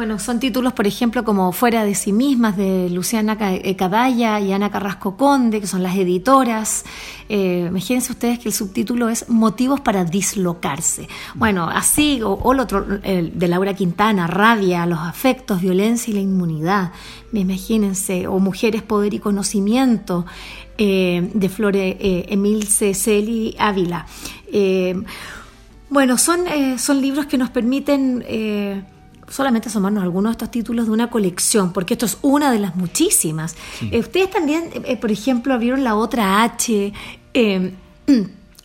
Bueno, 0.00 0.18
son 0.18 0.40
títulos, 0.40 0.72
por 0.72 0.86
ejemplo, 0.86 1.24
como 1.24 1.52
Fuera 1.52 1.84
de 1.84 1.94
sí 1.94 2.12
mismas, 2.12 2.56
de 2.56 2.88
Luciana 2.88 3.36
eh, 3.38 3.76
Cadalla 3.76 4.40
y 4.40 4.52
Ana 4.52 4.70
Carrasco 4.70 5.16
Conde, 5.16 5.60
que 5.60 5.66
son 5.66 5.82
las 5.82 5.94
editoras. 5.94 6.84
Eh, 7.28 7.66
imagínense 7.68 8.12
ustedes 8.12 8.38
que 8.38 8.48
el 8.48 8.54
subtítulo 8.54 9.10
es 9.10 9.28
Motivos 9.28 9.80
para 9.80 10.04
dislocarse. 10.04 11.08
Bueno, 11.34 11.68
así, 11.68 12.22
o, 12.24 12.52
el 12.52 12.60
otro, 12.60 12.82
de 12.82 13.48
Laura 13.48 13.74
Quintana, 13.74 14.26
Rabia, 14.26 14.86
los 14.86 15.00
afectos, 15.00 15.60
violencia 15.60 16.12
y 16.12 16.14
la 16.14 16.20
inmunidad. 16.20 16.92
Imagínense, 17.32 18.26
o 18.26 18.38
Mujeres, 18.38 18.82
Poder 18.82 19.12
y 19.12 19.18
Conocimiento, 19.18 20.24
eh, 20.80 21.30
de 21.32 21.48
Flore 21.48 21.96
Emil 22.32 22.66
Ceceli 22.66 23.54
Ávila. 23.58 24.06
Bueno, 25.90 26.16
son, 26.18 26.46
eh, 26.46 26.78
son 26.78 27.02
libros 27.02 27.26
que 27.26 27.36
nos 27.36 27.50
permiten 27.50 28.24
eh, 28.28 28.80
solamente 29.28 29.68
asomarnos 29.68 30.04
algunos 30.04 30.30
de 30.30 30.34
estos 30.34 30.50
títulos 30.52 30.86
de 30.86 30.92
una 30.92 31.10
colección, 31.10 31.72
porque 31.72 31.94
esto 31.94 32.06
es 32.06 32.18
una 32.22 32.52
de 32.52 32.60
las 32.60 32.76
muchísimas. 32.76 33.56
Eh, 33.90 33.98
ustedes 33.98 34.30
también, 34.30 34.70
por 35.00 35.10
ejemplo, 35.10 35.52
abrieron 35.52 35.82
la 35.82 35.96
otra 35.96 36.44
H 36.44 36.92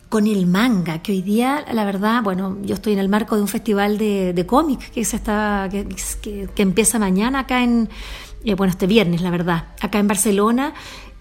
con 0.08 0.26
el 0.28 0.46
manga, 0.46 1.02
que 1.02 1.10
hoy 1.10 1.22
día, 1.22 1.64
la 1.72 1.84
verdad, 1.84 2.22
bueno, 2.22 2.58
yo 2.62 2.76
estoy 2.76 2.92
en 2.92 3.00
el 3.00 3.08
marco 3.08 3.34
de 3.34 3.42
un 3.42 3.48
festival 3.48 3.98
de, 3.98 4.32
de 4.32 4.46
cómics 4.46 4.88
que, 4.90 5.04
se 5.04 5.16
está, 5.16 5.68
que, 5.68 5.84
que, 6.54 6.62
empieza 6.62 7.00
mañana 7.00 7.40
acá 7.40 7.64
en, 7.64 7.88
bueno, 8.56 8.70
este 8.70 8.86
viernes, 8.86 9.20
la 9.20 9.30
verdad, 9.30 9.64
acá 9.80 9.98
en 9.98 10.06
Barcelona. 10.06 10.74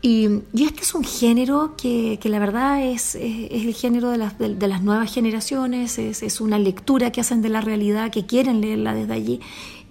Y, 0.06 0.44
este 0.54 0.82
es 0.84 0.94
un 0.94 1.04
género 1.04 1.74
que, 1.76 2.20
que 2.22 2.30
la 2.30 2.38
verdad 2.38 2.80
es, 2.84 3.16
es, 3.16 3.50
el 3.50 3.74
género 3.74 4.12
de 4.12 4.20
las, 4.20 4.38
de, 4.38 4.68
las 4.68 4.84
nuevas 4.84 5.12
generaciones, 5.12 5.98
es, 5.98 6.22
es, 6.22 6.42
una 6.42 6.60
lectura 6.60 7.12
que 7.12 7.22
hacen 7.22 7.42
de 7.42 7.50
la 7.50 7.60
realidad, 7.60 8.12
que 8.12 8.28
quieren 8.28 8.62
leerla 8.62 8.94
desde 8.94 9.14
allí. 9.14 9.42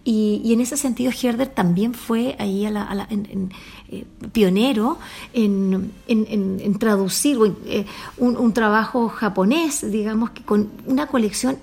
Y, 0.04 0.40
y 0.44 0.52
en 0.52 0.60
ese 0.60 0.76
sentido, 0.76 1.10
Herder 1.10 1.48
también 1.48 1.94
fue 1.94 2.36
ahí 2.38 2.64
a 2.64 2.70
la, 2.70 3.08
en, 3.10 3.50
eh, 3.88 4.04
pionero 4.30 4.98
en, 5.32 5.90
en, 6.06 6.78
traducir 6.78 7.36
eh, 7.66 7.84
un, 8.18 8.52
trabajo 8.52 9.08
japonés, 9.08 9.90
digamos, 9.90 10.30
que 10.30 10.44
con 10.44 10.70
una 10.86 11.08
colección 11.08 11.58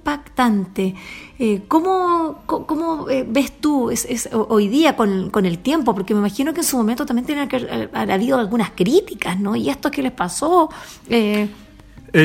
impactante. 0.00 0.94
Eh, 1.38 1.62
¿Cómo, 1.68 2.42
cómo 2.46 3.04
ves 3.04 3.60
tú 3.60 3.92
hoy 4.32 4.68
día 4.68 4.96
con, 4.96 5.46
el 5.46 5.58
tiempo? 5.58 5.94
Porque 5.94 6.14
me 6.14 6.20
imagino 6.20 6.52
que 6.52 6.60
en 6.60 6.66
su 6.66 6.76
momento 6.76 7.06
también 7.06 7.26
tiene 7.26 7.48
que 7.48 7.88
haber 7.92 8.12
habido 8.12 8.38
algunas 8.38 8.70
críticas, 8.70 9.38
¿no? 9.38 9.56
¿Y 9.56 9.68
esto 9.68 9.90
qué 9.90 10.02
les 10.02 10.12
pasó? 10.12 10.70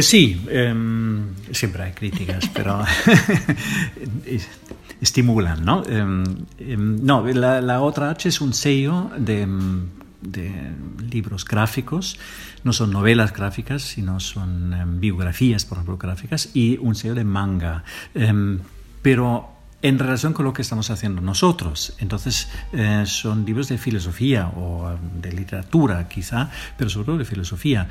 sí, 0.02 0.42
em, 0.50 1.36
siempre 1.52 1.84
hay 1.84 1.92
críticas, 1.92 2.50
pero 2.54 2.80
estimulan, 5.02 5.64
¿no? 5.64 5.84
Em, 5.86 6.24
em, 6.60 7.04
no, 7.04 7.26
la, 7.28 7.82
otra 7.82 8.10
H 8.10 8.30
es 8.30 8.42
un 8.42 8.54
sello 8.54 9.12
de, 9.18 9.48
libros 11.12 11.46
gráficos, 11.46 12.20
no 12.64 12.74
son 12.74 12.92
novelas 12.92 13.34
gráficas, 13.34 13.84
sino 13.84 14.20
son 14.20 14.74
em, 14.74 15.00
biografías, 15.00 15.66
por 15.66 15.78
ejemplo, 15.78 15.98
gráficas, 15.98 16.50
y 16.54 16.78
un 16.78 16.96
sello 16.96 17.16
de 17.16 17.24
manga. 17.24 17.84
pero 19.02 19.56
en 19.86 20.00
relación 20.00 20.34
con 20.34 20.46
lo 20.46 20.54
que 20.54 20.64
estamos 20.64 20.90
haciendo 20.90 21.22
nosotros. 21.22 21.94
Entonces, 22.00 22.48
eh, 22.74 23.04
son 23.06 23.46
libros 23.46 23.70
de 23.70 23.78
filosofía 23.78 24.48
o 24.48 24.98
de 25.22 25.32
literatura 25.32 26.08
quizá, 26.08 26.50
pero 26.76 26.90
sobre 26.90 27.06
todo 27.06 27.18
de 27.20 27.26
filosofía. 27.26 27.88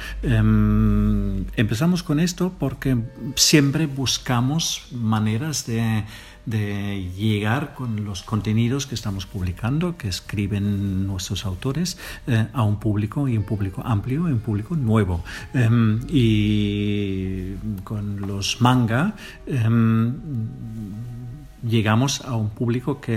empezamos 1.56 2.02
con 2.02 2.18
esto 2.18 2.52
porque 2.58 2.96
siempre 3.36 3.86
buscamos 3.86 4.88
maneras 4.90 5.66
de 5.66 6.04
de 6.46 7.10
llegar 7.16 7.74
con 7.74 8.04
los 8.04 8.22
contenidos 8.22 8.86
que 8.86 8.94
estamos 8.94 9.26
publicando, 9.26 9.96
que 9.96 10.08
escriben 10.08 11.06
nuestros 11.06 11.46
autores, 11.46 11.98
eh, 12.26 12.46
a 12.52 12.62
un 12.62 12.78
público 12.78 13.28
y 13.28 13.36
un 13.36 13.44
público 13.44 13.82
amplio 13.84 14.28
un 14.34 14.40
público 14.40 14.76
nuevo. 14.76 15.24
Em, 15.52 16.00
y 16.08 17.54
con 17.84 18.20
los 18.20 18.60
manga 18.60 19.14
em, 19.46 20.14
llegamos 21.66 22.20
a 22.22 22.36
un 22.36 22.50
público 22.50 23.00
que 23.00 23.16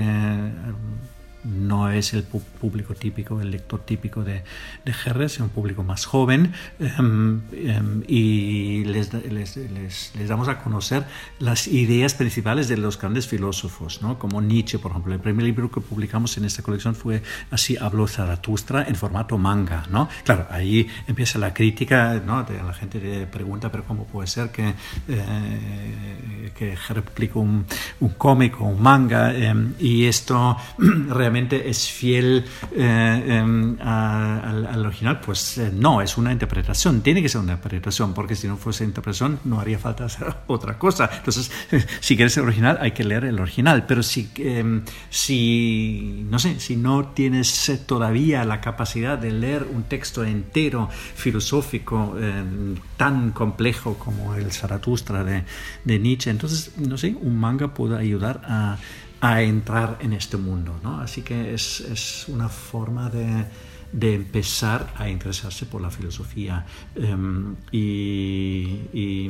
no 1.44 1.90
es 1.90 2.14
el 2.14 2.24
público 2.24 2.94
típico, 2.94 3.40
el 3.42 3.52
lector 3.52 3.82
típico 3.82 4.24
de, 4.24 4.44
de 4.86 5.26
es 5.26 5.40
un 5.40 5.50
público 5.50 5.84
más 5.84 6.06
joven 6.06 6.54
em, 6.80 7.42
em, 7.52 8.04
y 8.08 8.84
les, 8.86 9.14
les, 9.14 9.58
les, 9.58 10.28
damos 10.28 10.48
a 10.48 10.60
conocer 10.60 11.06
las 11.40 11.68
ideas 11.68 12.14
principales 12.14 12.68
de 12.68 12.78
los 12.78 13.00
grandes 13.00 13.28
filósofos, 13.28 14.02
¿no? 14.02 14.20
como 14.20 14.42
Nietzsche, 14.42 14.80
por 14.80 14.92
ejemplo. 14.92 15.14
El 15.14 15.20
primer 15.20 15.46
libro 15.46 15.72
que 15.72 15.82
publicamos 15.82 16.38
en 16.38 16.46
esta 16.46 16.62
colección 16.62 16.96
fue 16.96 17.22
Así 17.52 17.78
habló 17.78 18.08
Zaratustra 18.08 18.84
en 18.88 18.96
formato 18.96 19.38
manga. 19.38 19.86
¿no? 19.90 20.10
Claro, 20.24 20.48
ahí 20.50 20.88
empieza 21.08 21.40
la 21.40 21.54
crítica, 21.54 22.22
¿no? 22.26 22.46
la 22.48 22.74
gente 22.74 23.28
pregunta, 23.32 23.72
pero 23.72 23.84
¿cómo 23.86 24.06
puede 24.06 24.28
ser 24.28 24.50
que, 24.50 24.74
eh, 25.08 26.52
que 26.56 26.74
Herder 26.74 27.04
publique 27.04 27.38
un, 27.38 27.66
un 28.00 28.10
cómic 28.10 28.60
o 28.60 28.66
un 28.66 28.82
manga? 28.82 29.34
Em, 29.34 29.74
y 29.80 30.06
esto 30.06 30.58
es 31.36 31.90
fiel 31.92 32.46
eh, 32.76 33.24
em, 33.28 33.78
al, 33.82 34.86
original, 34.86 35.20
pues 35.20 35.58
eh, 35.58 35.72
no, 35.74 36.02
es 36.02 36.18
una 36.18 36.32
interpretación, 36.32 37.02
tiene 37.02 37.22
que 37.22 37.30
ser 37.30 37.42
una 37.42 37.54
interpretación, 37.54 38.14
porque 38.14 38.36
si 38.36 38.48
no 38.48 38.58
fuese 38.58 38.84
interpretación 38.84 39.40
no 39.44 39.60
haría 39.60 39.78
falta 39.78 40.06
hacer 40.06 40.34
otra 40.48 40.78
cosa. 40.78 41.10
Entonces, 41.14 41.52
si 42.00 42.16
quieres 42.16 42.36
el 42.38 42.44
original, 42.44 42.78
hay 42.82 42.92
que 42.92 43.04
leer 43.04 43.26
el 43.26 43.40
original, 43.40 43.86
pero 43.86 44.04
si, 44.04 44.30
em, 44.38 44.84
si, 45.10 46.26
no 46.30 46.40
sé, 46.40 46.60
si 46.60 46.76
no 46.76 47.10
tienes 47.10 47.70
eh, 47.70 47.78
todavía 47.78 48.44
la 48.46 48.62
capacidad 48.62 49.18
de 49.18 49.32
leer 49.32 49.68
un 49.72 49.84
texto 49.84 50.24
entero 50.24 50.90
filosófico 50.92 52.16
em, 52.20 52.76
tan 52.96 53.32
complejo 53.32 53.96
como 53.96 54.36
el 54.36 54.52
Zaratustra 54.52 55.24
de, 55.24 55.44
de 55.84 56.00
Nietzsche, 56.00 56.30
entonces, 56.30 56.72
no 56.78 56.98
sé, 56.98 57.16
un 57.20 57.40
manga 57.40 57.74
puede 57.74 57.98
ayudar 57.98 58.42
a 58.46 58.78
a 59.22 59.42
entrar 59.42 59.98
en 60.02 60.14
este 60.14 60.38
mundo. 60.38 60.80
¿no? 60.84 61.00
Así 61.00 61.22
que 61.22 61.54
es, 61.54 61.82
es 61.82 62.26
una 62.28 62.50
forma 62.50 63.10
de, 63.10 63.46
de, 63.92 64.16
empezar 64.16 64.94
a 64.96 65.10
interesarse 65.10 65.66
por 65.66 65.82
la 65.82 65.90
filosofía. 65.90 66.66
Em, 66.96 67.56
y, 67.72 69.30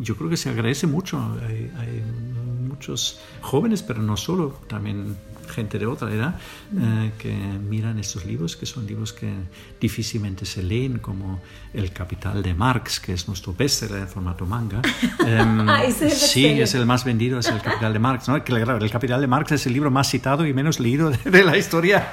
yo 0.00 0.16
creo 0.16 0.30
que 0.30 0.36
se 0.36 0.50
agradece 0.50 0.86
mucho. 0.86 1.18
Hay, 1.46 1.70
hay, 1.78 2.02
muchos 2.68 3.20
jóvenes, 3.40 3.82
pero 3.82 4.00
no 4.02 4.16
solo, 4.16 4.60
también 4.68 5.16
gente 5.48 5.78
de 5.78 5.86
otra 5.86 6.12
edad 6.12 6.36
eh, 6.76 7.12
que 7.18 7.32
miran 7.32 7.98
estos 7.98 8.24
libros, 8.24 8.56
que 8.56 8.66
son 8.66 8.86
libros 8.86 9.12
que 9.12 9.32
difícilmente 9.80 10.44
se 10.44 10.62
leen, 10.62 10.98
como 10.98 11.40
El 11.72 11.92
Capital 11.92 12.42
de 12.42 12.54
Marx, 12.54 13.00
que 13.00 13.12
es 13.12 13.28
nuestro 13.28 13.54
bestseller 13.54 14.00
en 14.00 14.08
formato 14.08 14.46
manga. 14.46 14.82
Ah, 15.68 15.82
sí, 15.90 16.46
es 16.46 16.74
el 16.74 16.86
más 16.86 17.04
vendido, 17.04 17.38
es 17.38 17.48
El 17.48 17.60
Capital 17.60 17.92
de 17.92 17.98
Marx. 17.98 18.28
¿no? 18.28 18.36
El 18.36 18.90
Capital 18.90 19.20
de 19.20 19.26
Marx 19.26 19.52
es 19.52 19.66
el 19.66 19.72
libro 19.72 19.90
más 19.90 20.08
citado 20.08 20.46
y 20.46 20.54
menos 20.54 20.80
leído 20.80 21.10
de, 21.24 21.44
la 21.44 21.56
historia 21.56 22.10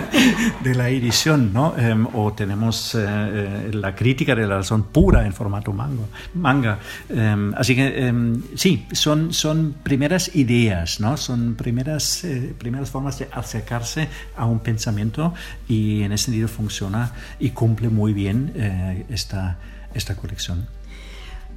de 0.62 0.74
la 0.74 0.88
edición. 0.88 1.52
¿no? 1.52 1.76
Em, 1.76 2.06
o 2.12 2.32
tenemos 2.32 2.94
eh, 2.94 2.98
eh, 3.06 3.70
La 3.72 3.94
Crítica 3.94 4.34
de 4.34 4.46
la 4.46 4.56
Razón 4.56 4.84
Pura 4.84 5.24
en 5.24 5.32
formato 5.32 5.72
manga. 5.72 6.04
manga. 6.34 6.78
Em, 7.08 7.54
así 7.54 7.76
que 7.76 8.12
sí, 8.54 8.86
son, 8.92 9.32
son 9.32 9.76
primeras 9.82 10.34
ideas, 10.34 11.00
¿no? 11.00 11.16
son 11.16 11.54
primeras 11.54 11.78
primeras 11.78 12.67
formas 12.90 13.18
de 13.18 13.28
acercarse 13.32 14.08
a 14.36 14.46
un 14.46 14.60
pensamiento 14.60 15.34
y 15.68 16.02
en 16.02 16.12
ese 16.12 16.26
sentido 16.26 16.48
funciona 16.48 17.12
y 17.38 17.50
cumple 17.50 17.88
muy 17.88 18.12
bien 18.12 18.52
eh, 18.54 19.04
esta, 19.08 19.58
esta 19.94 20.16
colección. 20.16 20.66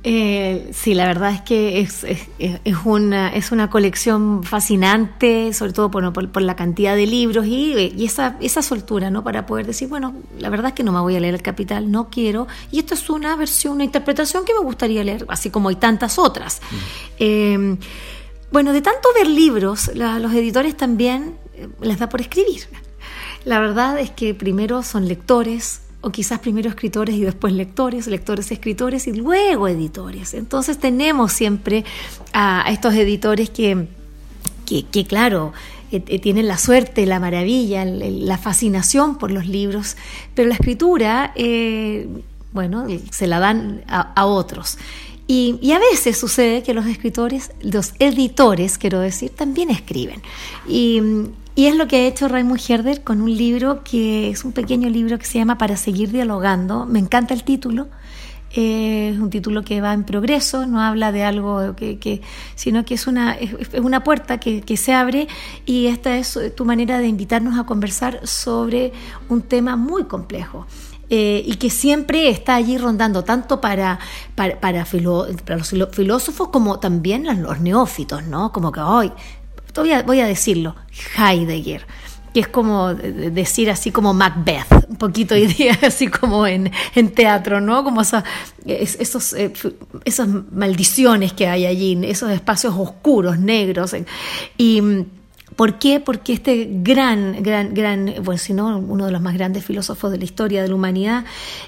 Eh, 0.03 0.71
sí, 0.73 0.95
la 0.95 1.05
verdad 1.05 1.31
es 1.31 1.41
que 1.41 1.79
es, 1.79 2.03
es, 2.03 2.27
es, 2.39 2.77
una, 2.85 3.29
es 3.29 3.51
una 3.51 3.69
colección 3.69 4.43
fascinante, 4.43 5.53
sobre 5.53 5.73
todo 5.73 5.91
por, 5.91 6.11
por, 6.11 6.41
la 6.41 6.55
cantidad 6.55 6.95
de 6.95 7.05
libros 7.05 7.45
y, 7.45 7.75
y, 7.95 8.05
esa, 8.05 8.35
esa 8.41 8.63
soltura, 8.63 9.11
¿no? 9.11 9.23
Para 9.23 9.45
poder 9.45 9.67
decir, 9.67 9.89
bueno, 9.89 10.15
la 10.39 10.49
verdad 10.49 10.69
es 10.69 10.73
que 10.73 10.83
no 10.83 10.91
me 10.91 10.99
voy 11.01 11.15
a 11.17 11.19
leer 11.19 11.35
el 11.35 11.43
Capital, 11.43 11.91
no 11.91 12.09
quiero. 12.09 12.47
Y 12.71 12.79
esto 12.79 12.95
es 12.95 13.07
una 13.11 13.35
versión, 13.35 13.75
una 13.75 13.83
interpretación 13.83 14.43
que 14.43 14.53
me 14.55 14.61
gustaría 14.61 15.03
leer, 15.03 15.23
así 15.29 15.51
como 15.51 15.69
hay 15.69 15.75
tantas 15.75 16.17
otras. 16.17 16.61
Mm. 16.71 16.75
Eh, 17.19 17.77
bueno, 18.51 18.73
de 18.73 18.81
tanto 18.81 19.07
ver 19.15 19.27
libros, 19.27 19.91
los 19.95 20.33
editores 20.33 20.75
también 20.75 21.35
eh, 21.53 21.69
les 21.81 21.99
da 21.99 22.09
por 22.09 22.19
escribir. 22.19 22.61
La 23.45 23.59
verdad 23.59 23.97
es 23.97 24.11
que 24.11 24.33
primero 24.33 24.83
son 24.83 25.07
lectores, 25.07 25.81
o 26.01 26.11
quizás 26.11 26.39
primero 26.39 26.67
escritores 26.67 27.15
y 27.15 27.21
después 27.21 27.53
lectores, 27.53 28.07
lectores, 28.07 28.51
escritores 28.51 29.07
y 29.07 29.13
luego 29.13 29.67
editores. 29.67 30.33
Entonces 30.33 30.77
tenemos 30.79 31.31
siempre 31.31 31.85
a, 32.33 32.65
estos 32.69 32.93
editores 32.95 33.49
que, 33.49 33.87
que, 34.65 35.05
claro, 35.05 35.53
eh, 35.91 36.03
eh, 36.07 36.19
tienen 36.19 36.47
la 36.47 36.57
suerte, 36.57 37.05
la 37.05 37.19
maravilla, 37.19 37.85
la 37.85 38.37
fascinación 38.37 39.17
por 39.17 39.31
los 39.31 39.47
libros, 39.47 39.95
pero 40.35 40.49
la 40.49 40.55
escritura, 40.55 41.33
bueno, 42.51 42.85
se 43.11 43.27
la 43.27 43.39
dan 43.39 43.83
a 43.87 44.25
otros. 44.25 44.77
Y, 45.33 45.71
a 45.71 45.79
veces 45.79 46.17
sucede 46.17 46.61
que 46.61 46.73
los 46.73 46.85
escritores, 46.87 47.53
los 47.61 47.93
editores, 47.99 48.77
quiero 48.77 48.99
decir, 48.99 49.29
también 49.29 49.69
escriben. 49.69 50.21
Y, 50.67 51.01
es 51.55 51.75
lo 51.75 51.87
que 51.87 51.97
ha 51.97 52.07
hecho 52.07 52.27
Raymond 52.27 52.59
Herder 52.67 53.01
con 53.01 53.21
un 53.21 53.33
libro 53.33 53.81
que 53.83 54.29
es 54.29 54.43
un 54.43 54.51
pequeño 54.51 54.89
libro 54.89 55.17
que 55.17 55.25
se 55.25 55.37
llama 55.37 55.57
Para 55.57 55.77
seguir 55.77 56.11
dialogando. 56.11 56.85
Me 56.85 56.99
encanta 56.99 57.33
el 57.33 57.45
título. 57.45 57.87
es 58.51 59.17
un 59.17 59.29
título 59.29 59.63
que 59.63 59.79
va 59.79 59.93
en 59.93 60.03
progreso, 60.03 60.65
no 60.65 60.81
habla 60.81 61.13
de 61.13 61.23
algo 61.23 61.77
que, 61.77 62.21
sino 62.55 62.83
que 62.83 62.95
es 62.95 63.07
una, 63.07 63.33
es, 63.33 63.51
una 63.81 64.03
puerta 64.03 64.37
que, 64.37 64.75
se 64.75 64.93
abre 64.93 65.29
y 65.65 65.87
esta 65.87 66.17
es 66.17 66.37
tu 66.57 66.65
manera 66.65 66.99
de 66.99 67.07
invitarnos 67.07 67.57
a 67.57 67.63
conversar 67.63 68.19
sobre 68.27 68.91
un 69.29 69.43
tema 69.43 69.77
muy 69.77 70.03
complejo. 70.03 70.67
Eh, 71.13 71.43
y 71.45 71.55
que 71.55 71.69
siempre 71.69 72.29
está 72.29 72.55
allí 72.55 72.77
rondando 72.77 73.25
tanto 73.25 73.59
para, 73.59 73.99
para, 74.33 74.61
para, 74.61 74.87
los 74.89 75.89
filósofos 75.91 76.47
como 76.47 76.79
también 76.79 77.27
los 77.43 77.59
neófitos, 77.59 78.23
¿no? 78.23 78.53
Como 78.53 78.71
que 78.71 78.79
hoy, 78.79 79.11
todavía 79.73 80.03
voy 80.03 80.21
a 80.21 80.25
decirlo, 80.25 80.73
Heidegger 81.17 81.85
que 82.33 82.39
es 82.39 82.47
como 82.47 82.93
decir 82.93 83.69
así 83.69 83.91
como 83.91 84.13
Macbeth, 84.13 84.87
un 84.87 84.95
poquito 84.95 85.35
idea 85.35 85.77
así 85.85 86.07
como 86.07 86.47
en, 86.47 86.71
en 86.95 87.09
teatro, 87.09 87.59
¿no? 87.59 87.83
Como 87.83 88.01
esos, 88.65 89.33
eh, 89.33 89.51
esas 90.05 90.29
maldiciones 90.49 91.33
que 91.33 91.47
hay 91.47 91.65
allí, 91.65 91.99
esos 92.03 92.31
espacios 92.31 92.73
oscuros, 92.77 93.37
negros. 93.37 93.93
Y 94.57 94.81
¿Por 95.61 95.77
qué? 95.77 95.99
Porque 95.99 96.33
este 96.33 96.67
gran, 96.81 97.43
gran, 97.43 97.75
gran, 97.75 98.15
bueno, 98.23 98.39
si 98.39 98.51
no, 98.51 98.79
uno 98.79 99.05
de 99.05 99.11
los 99.11 99.21
más 99.21 99.35
grandes 99.35 99.63
filósofos 99.63 100.11
de 100.11 100.17
la 100.17 100.23
historia 100.23 100.63
de 100.63 100.69
la 100.69 100.73
humanidad, 100.73 101.23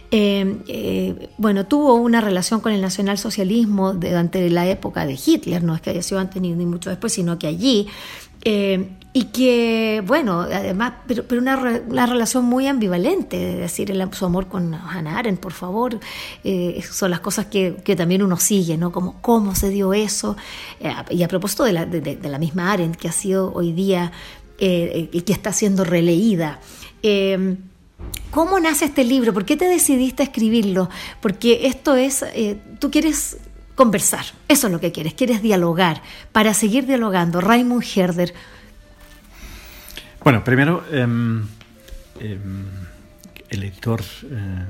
eh, 0.10 0.58
eh, 0.67 1.29
bueno, 1.38 1.67
tuvo 1.67 1.93
una 1.93 2.19
relación 2.19 2.60
con 2.60 2.71
el 2.71 2.82
nacionalsocialismo 2.82 3.93
durante 3.93 4.49
la 4.49 4.67
época 4.67 5.06
de 5.06 5.15
Hitler, 5.23 5.63
no 5.63 5.75
es 5.75 5.82
que 5.82 5.91
haya 5.91 6.01
sido 6.01 6.19
antes 6.19 6.41
ni, 6.41 6.56
mucho 6.56 6.89
después, 6.89 7.13
sino 7.13 7.38
que 7.38 7.45
allí 7.45 7.88
eh, 8.43 8.89
y 9.15 9.26
que, 9.26 10.04
bueno, 10.08 10.41
además, 10.41 10.93
pero, 11.06 11.23
pero 11.23 11.39
una, 11.39 11.56
relación 12.08 12.45
muy 12.45 12.65
ambivalente, 12.65 13.54
es 13.54 13.60
decir, 13.60 13.93
su 14.12 14.26
amor 14.26 14.47
con 14.47 14.73
Hannah 14.73 15.19
Arendt, 15.19 15.39
por 15.39 15.54
favor, 15.54 15.99
eh, 16.43 16.84
son 16.91 17.12
las 17.12 17.19
cosas 17.19 17.45
que, 17.45 17.76
que, 17.84 17.95
también 17.95 18.23
uno 18.23 18.38
sigue, 18.38 18.76
¿no? 18.76 18.91
Como 18.91 19.21
cómo 19.21 19.54
se 19.54 19.69
dio 19.69 19.93
eso. 19.93 20.36
Eh, 20.80 20.91
y 21.12 21.21
a 21.21 21.28
propósito 21.28 21.63
de 21.63 21.73
la, 21.73 21.86
de, 21.86 22.17
la, 22.23 22.39
misma 22.39 22.71
Arendt, 22.71 22.95
que 22.95 23.08
ha 23.08 23.12
sido 23.12 23.54
hoy 23.54 23.71
día 23.71 24.12
eh, 24.58 25.10
y 25.12 25.21
que 25.21 25.34
está 25.34 25.54
siendo 25.54 25.84
releída. 25.84 26.60
¿Cómo 28.32 28.60
nace 28.60 28.86
este 28.86 29.04
libro? 29.04 29.32
¿Por 29.32 29.45
qué 29.45 29.56
te 29.56 29.65
decidiste 29.65 30.23
escribirlo? 30.23 30.89
Porque 31.21 31.67
esto 31.67 31.95
es, 31.95 32.26
tú 32.80 32.89
quieres 32.89 33.38
conversar, 33.76 34.26
eso 34.47 34.67
es 34.67 34.73
lo 34.73 34.80
que 34.80 34.91
quieres, 34.91 35.13
quieres 35.13 35.43
dialogar. 35.43 36.02
Para 36.32 36.56
seguir 36.56 36.88
dialogando, 36.88 37.41
Raymond 37.41 37.84
Herder, 37.95 38.34
bueno, 40.23 40.43
primero, 40.43 40.83
em, 40.91 41.43
em, 42.19 42.65
el 43.49 43.63
editor 43.63 44.01
eh, 44.01 44.65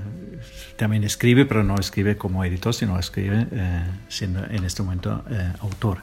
también 0.75 1.03
escribe, 1.03 1.45
pero 1.45 1.63
no 1.63 1.75
escribe 1.75 2.17
como 2.17 2.43
editor, 2.43 2.73
sino 2.73 2.99
escribe 2.99 3.47
eh, 3.51 3.83
siendo 4.09 4.43
en 4.43 4.63
este 4.65 4.83
momento 4.83 5.23
eh, 5.29 5.53
autor. 5.59 6.01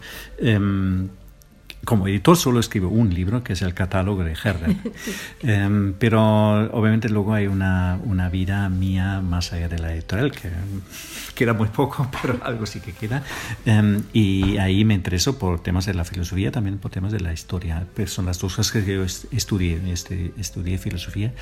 Como 1.84 2.06
editor 2.08 2.36
solo 2.36 2.60
escribo 2.60 2.88
un 2.88 3.12
libro, 3.14 3.42
que 3.42 3.54
es 3.54 3.62
el 3.62 3.74
catálogo 3.74 4.22
de 4.24 4.32
Herder. 4.32 4.76
Em, 5.42 5.94
pero 5.94 6.70
obviamente 6.72 7.08
luego 7.08 7.32
hay 7.32 7.46
una, 7.46 7.98
una, 8.04 8.28
vida 8.28 8.68
mía 8.68 9.20
más 9.22 9.52
allá 9.52 9.68
de 9.68 9.78
la 9.78 9.94
editorial, 9.94 10.30
que 10.32 10.50
queda 11.34 11.54
muy 11.54 11.68
poco, 11.68 12.08
pero 12.22 12.38
algo 12.44 12.66
sí 12.66 12.80
que 12.80 12.92
queda. 12.92 13.22
Em, 13.64 14.02
y 14.12 14.58
ahí 14.58 14.84
me 14.84 14.94
intereso 14.94 15.38
por 15.38 15.62
temas 15.62 15.86
de 15.86 15.94
la 15.94 16.04
filosofía, 16.04 16.52
también 16.52 16.78
por 16.78 16.90
temas 16.90 17.12
de 17.12 17.20
la 17.20 17.32
historia. 17.32 17.86
Pues 17.94 18.12
son 18.12 18.26
las 18.26 18.38
dos 18.38 18.54
cosas 18.54 18.72
que 18.72 18.84
yo 18.84 19.02
estudié. 19.04 19.80
Este, 19.90 20.32
estudié 20.38 20.78
filosofía 20.78 21.32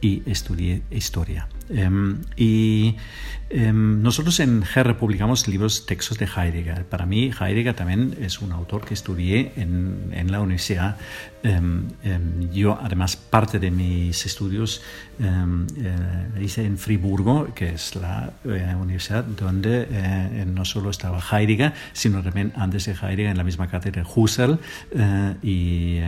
y 0.00 0.22
estudié 0.26 0.82
historia. 0.90 1.48
Em, 1.70 2.22
y 2.36 2.96
Em, 3.50 4.02
nosotros 4.02 4.40
en 4.40 4.60
GR 4.60 4.94
publicamos 4.98 5.48
libros, 5.48 5.86
textos 5.86 6.18
de 6.18 6.26
Heidegger. 6.26 6.84
Para 6.84 7.06
mí, 7.06 7.30
Heidegger 7.40 7.74
también 7.74 8.14
es 8.20 8.42
un 8.42 8.52
autor 8.52 8.84
que 8.84 8.92
estudié 8.92 9.52
en, 9.56 10.10
en 10.12 10.30
la 10.30 10.40
universidad. 10.40 10.96
Em, 11.42 11.84
yo, 12.52 12.78
además, 12.80 13.16
parte 13.16 13.58
de 13.58 13.70
mis 13.70 14.26
estudios 14.26 14.82
eh, 15.18 16.42
hice 16.42 16.66
en 16.66 16.76
Friburgo, 16.76 17.54
que 17.54 17.70
es 17.70 17.96
la 17.96 18.34
eh, 18.44 18.74
universidad 18.78 19.24
donde 19.24 19.88
eh, 19.90 20.44
no 20.46 20.66
solo 20.66 20.90
estaba 20.90 21.18
Heidegger, 21.18 21.72
sino 21.94 22.22
también 22.22 22.52
antes 22.54 22.84
de 22.84 22.92
Heidegger 22.92 23.28
en 23.28 23.38
la 23.38 23.44
misma 23.44 23.68
cátedra 23.68 24.04
Husserl 24.14 24.58
y 25.42 26.00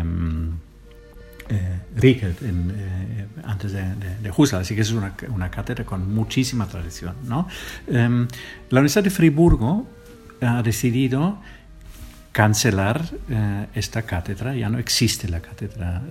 eh, 1.50 1.80
Riegel 1.96 2.34
eh, 2.42 3.26
antes 3.44 3.72
de, 3.72 3.82
de, 4.22 4.32
Husserl, 4.34 4.62
así 4.62 4.74
que 4.74 4.82
es 4.82 4.92
una, 4.92 5.14
una 5.28 5.50
cátedra 5.50 5.84
con 5.84 6.14
muchísima 6.14 6.66
tradición. 6.66 7.16
¿no? 7.24 7.48
Em, 7.88 8.28
la 8.70 8.80
Universidad 8.80 9.04
de 9.04 9.10
Friburgo 9.10 9.86
ha 10.40 10.62
decidido 10.62 11.38
cancelar 12.32 13.02
eh, 13.28 13.66
esta 13.74 14.02
cátedra, 14.02 14.54
ya 14.54 14.68
no 14.68 14.78
existe 14.78 15.28
la 15.28 15.40
cátedra 15.40 16.02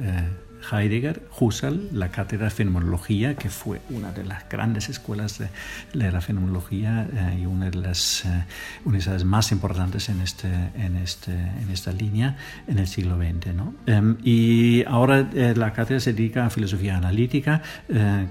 Heidegger, 0.71 1.21
Husserl, 1.39 1.89
la 1.93 2.09
cátedra 2.09 2.45
de 2.45 2.51
fenomenología, 2.51 3.35
que 3.35 3.49
fue 3.49 3.81
una 3.89 4.11
de 4.11 4.25
las 4.25 4.47
grandes 4.49 4.89
escuelas 4.89 5.39
de, 5.39 5.49
la 5.93 6.21
fenomenología 6.21 7.07
eh, 7.13 7.39
y 7.41 7.45
una 7.45 7.69
de 7.69 7.77
las 7.77 8.25
eh, 8.25 8.45
universidades 8.85 9.23
más 9.23 9.51
importantes 9.51 10.09
en, 10.09 10.21
este, 10.21 10.47
en, 10.75 10.95
este, 10.95 11.31
en 11.31 11.69
esta 11.71 11.91
línea 11.91 12.37
en 12.67 12.79
el 12.79 12.87
siglo 12.87 13.17
XX. 13.17 13.53
¿no? 13.53 13.73
Em, 13.85 14.17
y 14.23 14.83
ahora 14.85 15.29
eh, 15.33 15.53
la 15.55 15.73
cátedra 15.73 15.99
se 15.99 16.13
dedica 16.13 16.45
a 16.45 16.49
filosofía 16.49 16.97
analítica, 16.97 17.61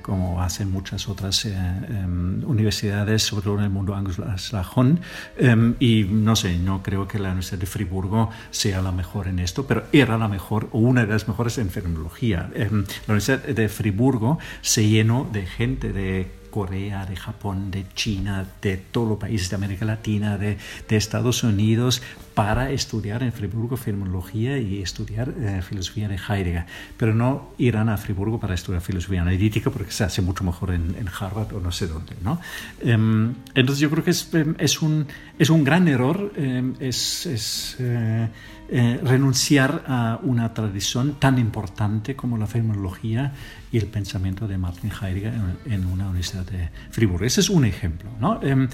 como 0.02 0.42
hacen 0.42 0.70
muchas 0.70 1.08
otras 1.08 1.44
em, 1.44 2.42
universidades, 2.44 3.22
sobre 3.22 3.44
todo 3.44 3.58
en 3.58 3.64
el 3.64 3.70
mundo 3.70 3.94
anglosajón. 3.94 5.00
Em, 5.36 5.74
y 5.80 6.04
no 6.04 6.36
sé, 6.36 6.58
no 6.58 6.82
creo 6.82 7.08
que 7.08 7.18
la 7.18 7.28
Universidad 7.28 7.58
de 7.58 7.66
Friburgo 7.66 8.30
sea 8.50 8.82
la 8.82 8.92
mejor 8.92 9.28
en 9.28 9.38
esto, 9.38 9.66
pero 9.66 9.84
era 9.92 10.18
la 10.18 10.28
mejor 10.28 10.68
o 10.72 10.78
una 10.78 11.04
de 11.04 11.12
las 11.12 11.28
mejores 11.28 11.58
en 11.58 11.70
fenomenología 11.70 12.17
Em, 12.20 12.84
la 13.06 13.14
Universidad 13.14 13.44
de 13.44 13.68
Friburgo 13.68 14.38
se 14.60 14.88
llenó 14.88 15.28
de 15.32 15.46
gente 15.46 15.92
de 15.92 16.30
Corea, 16.50 17.06
de 17.06 17.16
Japón, 17.16 17.70
de 17.70 17.86
China, 17.94 18.46
de 18.60 18.76
todos 18.76 19.08
los 19.08 19.18
países 19.18 19.50
de 19.50 19.56
América 19.56 19.84
Latina, 19.84 20.38
de, 20.38 20.58
Estados 20.88 21.44
Unidos, 21.44 22.02
para 22.38 22.70
estudiar 22.70 23.24
en 23.24 23.32
Friburgo 23.32 23.76
fenomenología 23.76 24.58
y 24.58 24.80
estudiar 24.80 25.34
eh, 25.40 25.60
filosofía 25.60 26.06
de 26.06 26.14
Heidegger. 26.14 26.66
Pero 26.96 27.12
no 27.12 27.50
irán 27.58 27.88
a 27.88 27.96
Friburgo 27.96 28.38
para 28.38 28.54
estudiar 28.54 28.80
filosofía 28.80 29.22
analítica 29.22 29.70
porque 29.70 29.90
se 29.90 30.04
hace 30.04 30.22
mucho 30.22 30.44
mejor 30.44 30.70
en, 30.70 30.94
Harvard 31.18 31.52
o 31.56 31.58
no 31.58 31.72
sé 31.72 31.88
dónde. 31.88 32.14
¿no? 32.22 32.40
Em, 32.80 33.34
entonces 33.56 33.80
yo 33.80 33.90
creo 33.90 34.04
que 34.04 34.12
es, 34.12 34.32
em, 34.34 34.54
es, 34.56 34.80
un, 34.82 35.08
es 35.36 35.50
un 35.50 35.64
gran 35.64 35.88
error. 35.88 36.32
es, 36.78 37.26
es 37.26 37.76
eh, 37.80 38.28
eh, 38.70 39.00
renunciar 39.02 39.82
a 39.88 40.20
una 40.22 40.54
tradición 40.54 41.14
tan 41.18 41.40
importante 41.40 42.14
como 42.14 42.38
la 42.38 42.46
fenomenología 42.46 43.32
y 43.72 43.78
el 43.78 43.86
pensamiento 43.86 44.46
de 44.46 44.58
Martin 44.58 44.92
Heidegger 44.92 45.34
en, 45.66 45.86
una 45.86 46.06
universidad 46.06 46.46
de 46.46 46.70
Friburgo. 46.92 47.24
Ese 47.24 47.40
es 47.40 47.50
un 47.50 47.64
ejemplo, 47.64 48.10
¿no? 48.20 48.40
Em, 48.40 48.68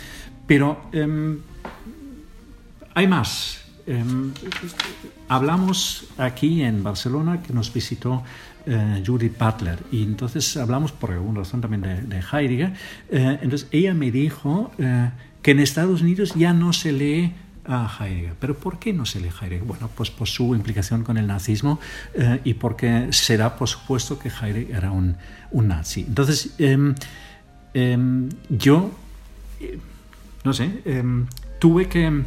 pero 0.47 0.91
em, 0.93 1.39
hay 2.95 3.07
más. 3.07 3.61
Em, 3.87 4.33
hablamos 5.29 6.07
aquí 6.17 6.63
en 6.63 6.83
Barcelona 6.83 7.43
que 7.43 7.53
nos 7.53 7.73
visitó 7.73 8.23
eh, 8.67 9.03
Judith 9.05 9.37
Butler 9.39 9.79
y 9.93 10.03
entonces 10.03 10.57
hablamos 10.57 10.91
por 10.91 11.11
alguna 11.11 11.41
razón 11.41 11.61
también 11.61 11.83
de, 11.83 12.01
de 12.03 12.23
Heidegger. 12.33 12.73
Eh, 13.11 13.39
entonces 13.43 13.69
ella 13.73 13.93
me 13.93 14.11
dijo 14.11 14.73
que 15.43 15.51
en 15.51 15.61
Estados 15.61 16.01
Unidos 16.01 16.35
ya 16.35 16.55
no 16.55 16.73
se 16.73 16.93
lee 16.93 17.35
a 17.67 17.99
Heidegger. 18.01 18.35
¿Pero 18.41 18.55
por 18.57 18.79
qué 18.79 18.93
no 18.93 19.05
se 19.05 19.21
lee 19.21 19.29
Heidegger? 19.29 19.65
Bueno, 19.67 19.91
pues 19.95 20.11
por 20.11 20.29
su 20.29 20.55
implicación 20.55 21.05
con 21.05 21.19
el 21.19 21.27
nazismo 21.27 21.81
eh, 22.15 22.41
y 22.45 22.55
porque 22.55 23.09
será 23.11 23.57
por 23.57 23.69
supuesto 23.69 24.19
que 24.19 24.29
Heidegger 24.29 24.77
era 24.77 24.91
un, 24.91 25.17
un 25.51 25.69
nazi. 25.69 26.01
Entonces, 26.01 26.55
em, 26.59 26.95
em, 27.75 28.29
yo, 28.49 28.91
eh, 29.61 29.79
no 30.45 30.53
sé, 30.53 30.71
tuve 31.59 31.89
que, 31.89 32.25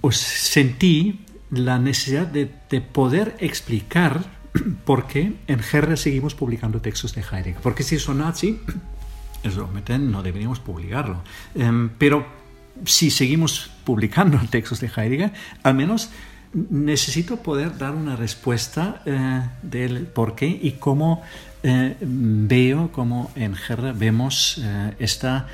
o 0.00 0.12
sentí 0.12 1.24
la 1.50 1.78
necesidad 1.78 2.26
de, 2.26 2.50
de 2.70 2.80
poder 2.80 3.36
explicar 3.38 4.24
por 4.84 5.06
qué 5.06 5.34
en 5.46 5.60
GR 5.60 5.96
seguimos 5.96 6.34
publicando 6.34 6.80
textos 6.80 7.14
de 7.14 7.22
Heidegger. 7.22 7.62
Porque 7.62 7.82
si 7.82 7.98
son 7.98 8.18
nazi, 8.18 8.60
eso 9.42 9.68
no 9.98 10.22
deberíamos 10.22 10.60
publicarlo. 10.60 11.22
pero 11.98 12.26
si 12.84 13.10
seguimos 13.10 13.70
publicando 13.84 14.38
textos 14.50 14.80
de 14.80 14.90
Heidegger, 14.94 15.32
al 15.62 15.74
menos 15.74 16.10
necesito 16.54 17.38
poder 17.38 17.78
dar 17.78 17.94
una 17.94 18.16
respuesta 18.16 19.02
eh, 19.06 19.42
del 19.62 20.06
por 20.06 20.34
qué 20.34 20.46
y 20.46 20.72
cómo 20.72 21.22
eh, 21.62 21.96
veo, 22.00 22.90
cómo 22.92 23.30
en 23.36 23.54
Herrera 23.54 23.92
vemos 23.92 24.60
eh, 24.62 24.94
esta 24.98 25.46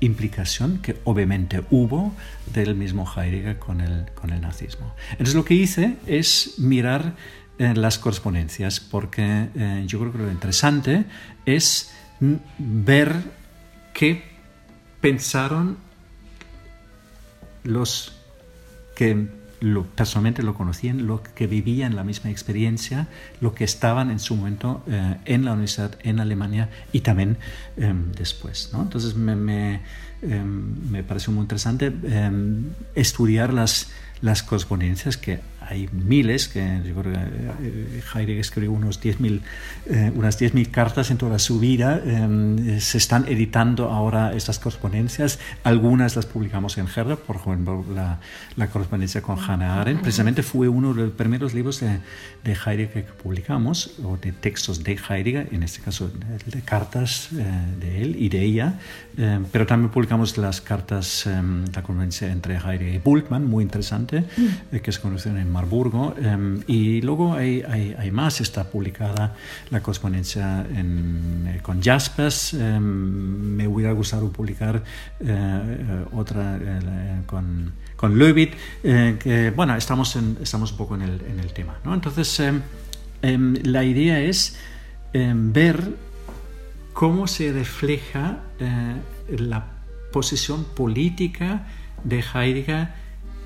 implicación 0.00 0.80
que 0.82 0.98
obviamente 1.04 1.64
hubo 1.70 2.12
del 2.52 2.74
mismo 2.74 3.10
Heidegger 3.16 3.58
con 3.58 3.80
el, 3.80 4.04
con 4.14 4.28
el 4.28 4.42
nazismo. 4.42 4.94
Entonces 5.12 5.34
lo 5.34 5.42
que 5.42 5.54
hice 5.54 5.96
es 6.06 6.56
mirar 6.58 7.14
las 7.56 7.98
correspondencias, 7.98 8.78
porque 8.78 9.48
yo 9.86 10.00
creo 10.00 10.12
que 10.12 10.18
lo 10.18 10.30
interesante 10.30 11.06
es 11.46 11.94
ver 12.58 13.22
qué 13.94 14.22
pensaron 15.00 15.78
los 17.64 18.12
que 18.94 19.28
personalmente 19.94 20.42
lo 20.42 20.54
conocían, 20.54 21.06
los 21.06 21.20
que 21.20 21.46
vivían 21.46 21.94
la 21.94 22.04
misma 22.04 22.30
experiencia, 22.30 23.08
los 23.40 23.52
que 23.52 23.64
estaban 23.64 24.10
en 24.10 24.18
su 24.18 24.36
momento 24.36 24.82
eh, 24.88 25.16
en 25.24 25.44
la 25.44 25.52
universidad 25.52 25.96
en 26.02 26.20
Alemania 26.20 26.68
y 26.92 27.00
también 27.00 27.38
em, 27.76 28.12
después. 28.12 28.70
¿no? 28.72 28.82
Entonces 28.82 29.14
me, 29.14 29.36
me, 29.36 29.80
em, 30.22 30.90
me, 30.90 31.02
pareció 31.02 31.32
muy 31.32 31.42
interesante 31.42 31.86
em, 32.04 32.70
estudiar 32.94 33.52
las, 33.52 33.90
las 34.20 34.42
correspondencias 34.42 35.16
que 35.16 35.40
hay 35.68 35.88
miles, 35.92 36.48
que 36.48 36.80
yo 36.84 36.94
creo 36.94 37.12
que 37.12 37.20
eh, 37.20 38.02
Heidegger 38.14 38.38
escribió 38.40 38.72
unos 38.72 39.00
10 39.00 39.18
eh, 39.86 40.12
unas 40.14 40.40
10.000 40.40 40.70
cartas 40.70 41.10
en 41.10 41.18
toda 41.18 41.38
su 41.38 41.58
vida. 41.58 42.00
Eh, 42.04 42.78
se 42.80 42.98
están 42.98 43.26
editando 43.28 43.90
ahora 43.90 44.32
estas 44.32 44.58
correspondencias. 44.58 45.38
Algunas 45.64 46.16
las 46.16 46.26
publicamos 46.26 46.78
en 46.78 46.86
Herder, 46.86 47.18
por 47.18 47.36
ejemplo, 47.36 47.84
la, 47.94 48.20
la 48.56 48.68
correspondencia 48.68 49.22
con 49.22 49.38
Hannah 49.38 49.80
Arendt. 49.80 50.02
Precisamente 50.02 50.42
fue 50.42 50.68
uno 50.68 50.94
de 50.94 51.04
los 51.04 51.12
primeros 51.12 51.54
libros 51.54 51.80
de, 51.80 51.98
de 52.44 52.52
Heidegger 52.52 53.04
que 53.04 53.12
publicamos, 53.12 53.98
o 54.04 54.16
de 54.16 54.32
textos 54.32 54.82
de 54.82 54.98
Heidegger, 55.08 55.48
en 55.52 55.62
este 55.62 55.80
caso 55.80 56.08
de, 56.08 56.62
cartas 56.62 57.28
de 57.30 58.02
él 58.02 58.16
y 58.18 58.28
de 58.28 58.42
ella. 58.42 58.74
pero 59.50 59.66
también 59.66 59.90
publicamos 59.90 60.38
las 60.38 60.60
cartas, 60.60 61.26
la 61.26 61.82
correspondencia 61.82 62.30
entre 62.30 62.56
Heidegger 62.56 62.94
y 62.94 62.98
Bultmann, 62.98 63.46
muy 63.46 63.62
interesante, 63.62 64.24
mm. 64.36 64.76
que 64.76 64.92
se 64.92 65.00
conocieron 65.00 65.40
en 65.40 65.51
Marburgo. 65.52 66.14
Em, 66.18 66.60
y 66.66 67.00
luego 67.02 67.34
hay, 67.34 68.10
más, 68.10 68.40
está 68.40 68.64
publicada 68.64 69.34
la 69.70 69.80
correspondencia 69.80 70.66
eh, 70.68 71.60
con 71.62 71.80
Jaspers. 71.80 72.54
Em, 72.54 72.82
me 73.56 73.68
hubiera 73.68 73.92
gustado 73.92 74.30
publicar 74.32 74.82
eh, 75.20 75.26
eh, 75.26 76.04
otra 76.12 76.58
con, 77.26 77.72
con 77.96 78.18
Levitt, 78.18 78.54
que 78.82 79.52
bueno, 79.54 79.76
estamos, 79.76 80.16
estamos 80.40 80.72
un 80.72 80.78
poco 80.78 80.94
en 80.94 81.02
el, 81.02 81.20
en 81.30 81.40
el 81.40 81.52
tema. 81.52 81.78
¿no? 81.84 81.94
Entonces, 81.94 82.40
em, 83.22 83.54
la 83.62 83.84
idea 83.84 84.20
es 84.20 84.58
ver 85.12 85.94
cómo 86.92 87.26
se 87.26 87.52
refleja 87.52 88.40
la 89.28 89.66
posición 90.12 90.64
política 90.64 91.66
de 92.04 92.22
Heidegger 92.34 92.88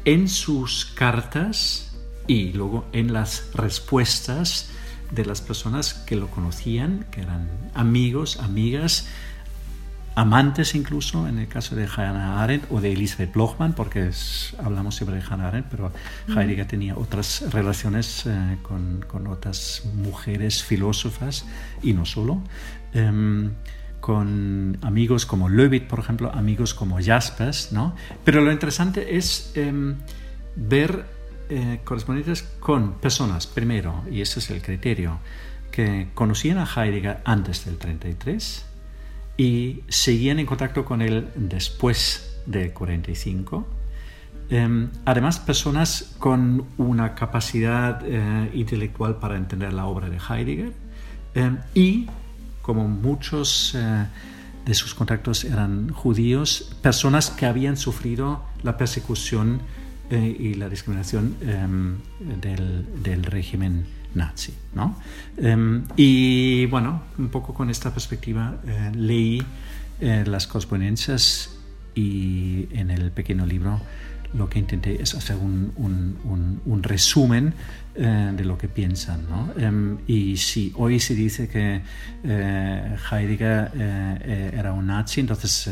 en 0.06 0.28
sus 0.28 0.86
cartas 0.86 1.85
y 2.26 2.52
luego 2.52 2.86
en 2.92 3.12
las 3.12 3.50
respuestas 3.54 4.70
de 5.10 5.24
las 5.24 5.40
personas 5.40 5.94
que 5.94 6.16
lo 6.16 6.28
conocían, 6.28 7.06
que 7.10 7.22
eran 7.22 7.48
amigos, 7.74 8.38
amigas, 8.40 9.08
amantes 10.16 10.74
incluso, 10.74 11.28
en 11.28 11.38
el 11.38 11.46
caso 11.46 11.76
de 11.76 11.86
Hannah 11.86 12.42
Arendt 12.42 12.64
o 12.70 12.80
de 12.80 12.92
Elisabeth 12.92 13.34
Blochmann, 13.34 13.74
porque 13.74 14.10
hablamos 14.64 14.96
siempre 14.96 15.16
de 15.16 15.22
Hannah 15.28 15.48
Arendt, 15.48 15.68
pero 15.70 15.92
Heidegger 16.28 16.66
tenía 16.66 16.96
otras 16.96 17.52
relaciones 17.52 18.24
eh, 18.26 18.56
con, 18.62 19.04
con, 19.06 19.26
otras 19.26 19.82
mujeres 19.94 20.64
filósofas 20.64 21.44
y 21.82 21.92
no 21.92 22.06
solo. 22.06 22.42
Em, 22.94 23.52
con 24.00 24.78
amigos 24.82 25.26
como 25.26 25.48
Levitt, 25.48 25.88
por 25.88 25.98
ejemplo, 25.98 26.30
amigos 26.32 26.74
como 26.74 26.98
Jaspers, 27.02 27.72
¿no? 27.72 27.94
Pero 28.24 28.40
lo 28.40 28.52
interesante 28.52 29.16
es 29.16 29.52
em, 29.54 29.96
ver 30.54 31.15
eh, 31.48 31.80
correspondientes 31.84 32.42
con 32.60 32.94
personas, 32.94 33.46
primero, 33.46 34.02
y 34.10 34.20
ese 34.20 34.40
es 34.40 34.50
el 34.50 34.62
criterio, 34.62 35.18
que 35.70 36.08
conocían 36.14 36.58
a 36.58 36.64
Heidegger 36.66 37.20
antes 37.24 37.64
del 37.66 37.78
33 37.78 38.66
y 39.36 39.82
seguían 39.88 40.38
en 40.38 40.46
contacto 40.46 40.84
con 40.84 41.02
él 41.02 41.28
después 41.36 42.40
del 42.46 42.72
45. 42.72 43.66
Em, 44.48 44.90
además, 45.04 45.38
personas 45.38 46.14
con 46.18 46.66
una 46.78 47.14
capacidad 47.14 48.00
eh, 48.04 48.50
intelectual 48.54 49.16
para 49.16 49.36
entender 49.36 49.72
la 49.72 49.86
obra 49.86 50.08
de 50.08 50.18
Heidegger 50.18 50.72
em, 51.34 51.58
y, 51.74 52.06
como 52.62 52.88
muchos 52.88 53.74
eh, 53.74 54.06
de 54.64 54.74
sus 54.74 54.94
contactos 54.94 55.44
eran 55.44 55.90
judíos, 55.90 56.76
personas 56.82 57.30
que 57.30 57.46
habían 57.46 57.76
sufrido 57.76 58.42
la 58.62 58.76
persecución 58.76 59.60
eh, 60.10 60.36
y 60.38 60.54
la 60.54 60.68
discriminación 60.68 61.36
em, 61.42 61.96
del, 62.40 63.02
del 63.02 63.24
régimen 63.24 63.84
nazi. 64.16 64.54
¿no? 64.74 64.96
Em, 65.36 65.84
y 65.96 66.66
bueno, 66.66 67.02
un 67.18 67.28
poco 67.28 67.54
con 67.54 67.70
esta 67.70 67.92
perspectiva 67.92 68.56
eh, 68.66 68.92
leí 68.94 69.42
eh, 70.00 70.24
las 70.26 70.46
correspondencias 70.46 71.56
y 71.94 72.68
en 72.72 72.90
el 72.90 73.10
pequeño 73.12 73.46
libro 73.46 73.80
lo 74.34 74.50
que 74.50 74.58
intenté 74.58 75.00
es 75.00 75.14
hacer 75.14 75.36
un, 75.36 75.72
un, 75.76 76.60
un, 76.64 76.82
resumen 76.82 77.54
eh, 77.94 78.32
de 78.36 78.44
lo 78.44 78.58
que 78.58 78.68
piensan. 78.68 79.26
¿no? 79.30 79.52
Em, 79.56 79.98
y 80.06 80.36
si 80.36 80.72
hoy 80.76 80.98
se 80.98 81.14
dice 81.14 81.48
que 81.48 81.82
Heidegger 82.24 83.70
era 84.52 84.72
un 84.72 84.88
nazi, 84.88 85.20
entonces 85.20 85.70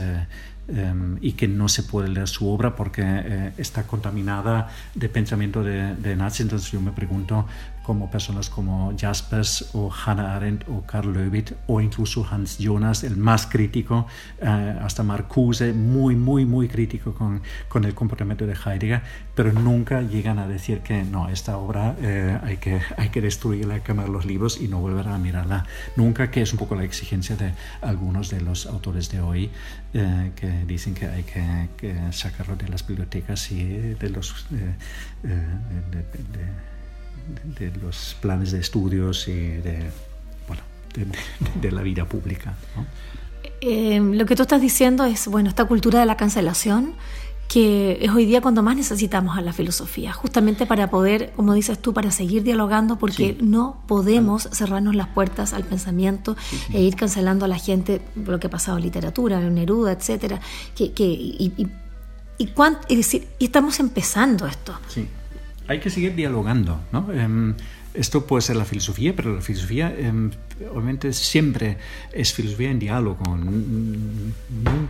Em, 0.67 1.19
y 1.21 1.33
que 1.33 1.47
no 1.47 1.69
se 1.69 1.83
puede 1.83 2.09
leer 2.09 2.27
su 2.27 2.49
obra 2.49 2.75
porque 2.75 3.03
eh, 3.05 3.53
está 3.59 3.87
contaminada 3.87 4.71
de 4.95 5.11
pensamiento 5.11 5.63
de, 5.63 5.95
de 5.95 6.17
Nazi. 6.17 6.43
Entonces 6.43 6.73
yo 6.73 6.81
me 6.81 6.93
pregunto 6.93 7.47
cómo 7.85 8.11
personas 8.11 8.51
como 8.51 8.93
Jaspers 8.99 9.71
o 9.75 9.93
Hannah 9.93 10.35
Arendt 10.37 10.69
o 10.69 10.83
Karl 10.87 11.13
Löwit 11.13 11.53
o 11.69 11.81
incluso 11.81 12.27
Hans 12.29 12.59
Jonas, 12.59 13.05
el 13.05 13.17
más 13.17 13.47
crítico, 13.47 14.07
eh, 14.41 14.79
hasta 14.83 15.03
Marcuse, 15.03 15.73
muy, 15.73 16.17
muy, 16.17 16.45
muy 16.45 16.67
crítico 16.67 17.15
con, 17.15 17.43
con, 17.69 17.85
el 17.85 17.95
comportamiento 17.95 18.47
de 18.47 18.55
Heidegger, 18.55 19.03
pero 19.35 19.53
nunca 19.53 20.03
llegan 20.03 20.39
a 20.39 20.49
decir 20.49 20.81
que 20.81 21.05
no, 21.05 21.29
esta 21.29 21.59
obra 21.59 21.95
eh, 22.01 22.39
hay, 22.43 22.57
que, 22.57 22.81
hay 22.97 23.11
que 23.11 23.21
destruirla, 23.21 23.85
quemar 23.85 24.09
los 24.09 24.25
libros 24.25 24.61
y 24.61 24.67
no 24.67 24.81
volver 24.81 25.07
a 25.09 25.19
mirarla 25.19 25.67
nunca, 25.97 26.31
que 26.31 26.43
es 26.43 26.53
un 26.53 26.59
poco 26.59 26.75
la 26.75 26.85
exigencia 26.85 27.37
de 27.37 27.53
algunos 27.83 28.31
de 28.31 28.41
los 28.41 28.67
autores 28.67 29.11
de 29.11 29.21
hoy 29.21 29.51
que 29.93 30.65
dicen 30.67 30.95
que 30.95 31.07
hay 31.07 31.23
que, 31.23 31.95
sacarlo 32.11 32.57
de 32.57 32.69
las 32.69 32.87
bibliotecas 32.87 33.53
y 33.53 33.65
de 33.65 34.11
los, 34.11 34.47
eh, 34.53 34.75
eh, 35.25 35.47
de, 35.91 36.74
los 37.83 38.17
planes 38.21 38.53
de 38.53 38.61
estudios 38.61 39.29
y 39.29 39.33
de, 39.33 39.91
bueno, 40.47 40.63
de, 41.61 41.73
la 41.73 41.83
vida 41.83 42.05
pública. 42.05 42.55
Eh, 43.61 44.01
lo 44.01 44.27
que 44.27 44.37
tú 44.37 44.43
estás 44.43 44.61
diciendo 44.61 45.05
es, 45.05 45.27
bueno, 45.29 45.49
esta 45.49 45.65
cultura 45.65 46.01
de 46.01 46.07
la 46.07 46.17
cancelación 46.17 46.95
que 47.49 47.99
es 48.01 48.11
hoy 48.11 48.25
día 48.25 48.41
cuando 48.41 48.63
más 48.63 48.77
necesitamos 48.77 49.37
a 49.37 49.41
la 49.41 49.53
filosofía, 49.53 50.13
justamente 50.13 50.67
para 50.67 50.91
poder, 50.91 51.33
como 51.37 51.55
dices 51.55 51.79
tú, 51.79 51.93
para 51.93 52.11
seguir 52.11 52.43
dialogando, 52.43 52.97
porque 52.97 53.37
no 53.41 53.83
podemos 53.87 54.49
cerrarnos 54.53 54.95
las 54.95 55.09
puertas 55.09 55.53
al 55.53 55.65
pensamiento 55.65 56.37
e 56.73 56.81
ir 56.81 56.97
cancelando 56.97 57.45
a 57.45 57.49
la 57.49 57.59
gente 57.59 58.01
lo 58.17 58.41
que 58.41 58.47
ha 58.47 58.51
pasado 58.51 58.79
en 58.79 58.85
literatura, 58.85 59.41
en 59.41 59.55
Neruda, 59.55 59.93
etcétera, 59.93 60.41
que, 60.75 60.93
que 60.93 61.05
y, 61.05 61.53
y, 61.59 61.69
y, 62.39 62.53
es 62.89 62.97
decir, 62.97 63.29
y 63.39 63.45
estamos 63.45 63.79
empezando 63.79 64.47
esto. 64.47 64.75
Hay 65.67 65.81
que 65.81 65.91
seguir 65.91 66.15
dialogando, 66.15 66.81
¿no? 66.93 67.13
Em, 67.13 67.55
esto 67.95 68.27
puede 68.27 68.43
ser 68.43 68.57
la 68.57 68.65
filosofía, 68.65 69.15
pero 69.15 69.35
la 69.35 69.41
filosofía 69.41 69.95
em, 69.97 70.31
obviamente 70.73 71.13
siempre 71.13 71.79
es 72.13 72.33
filosofía 72.33 72.71
en 72.71 72.79
diálogo. 72.79 73.23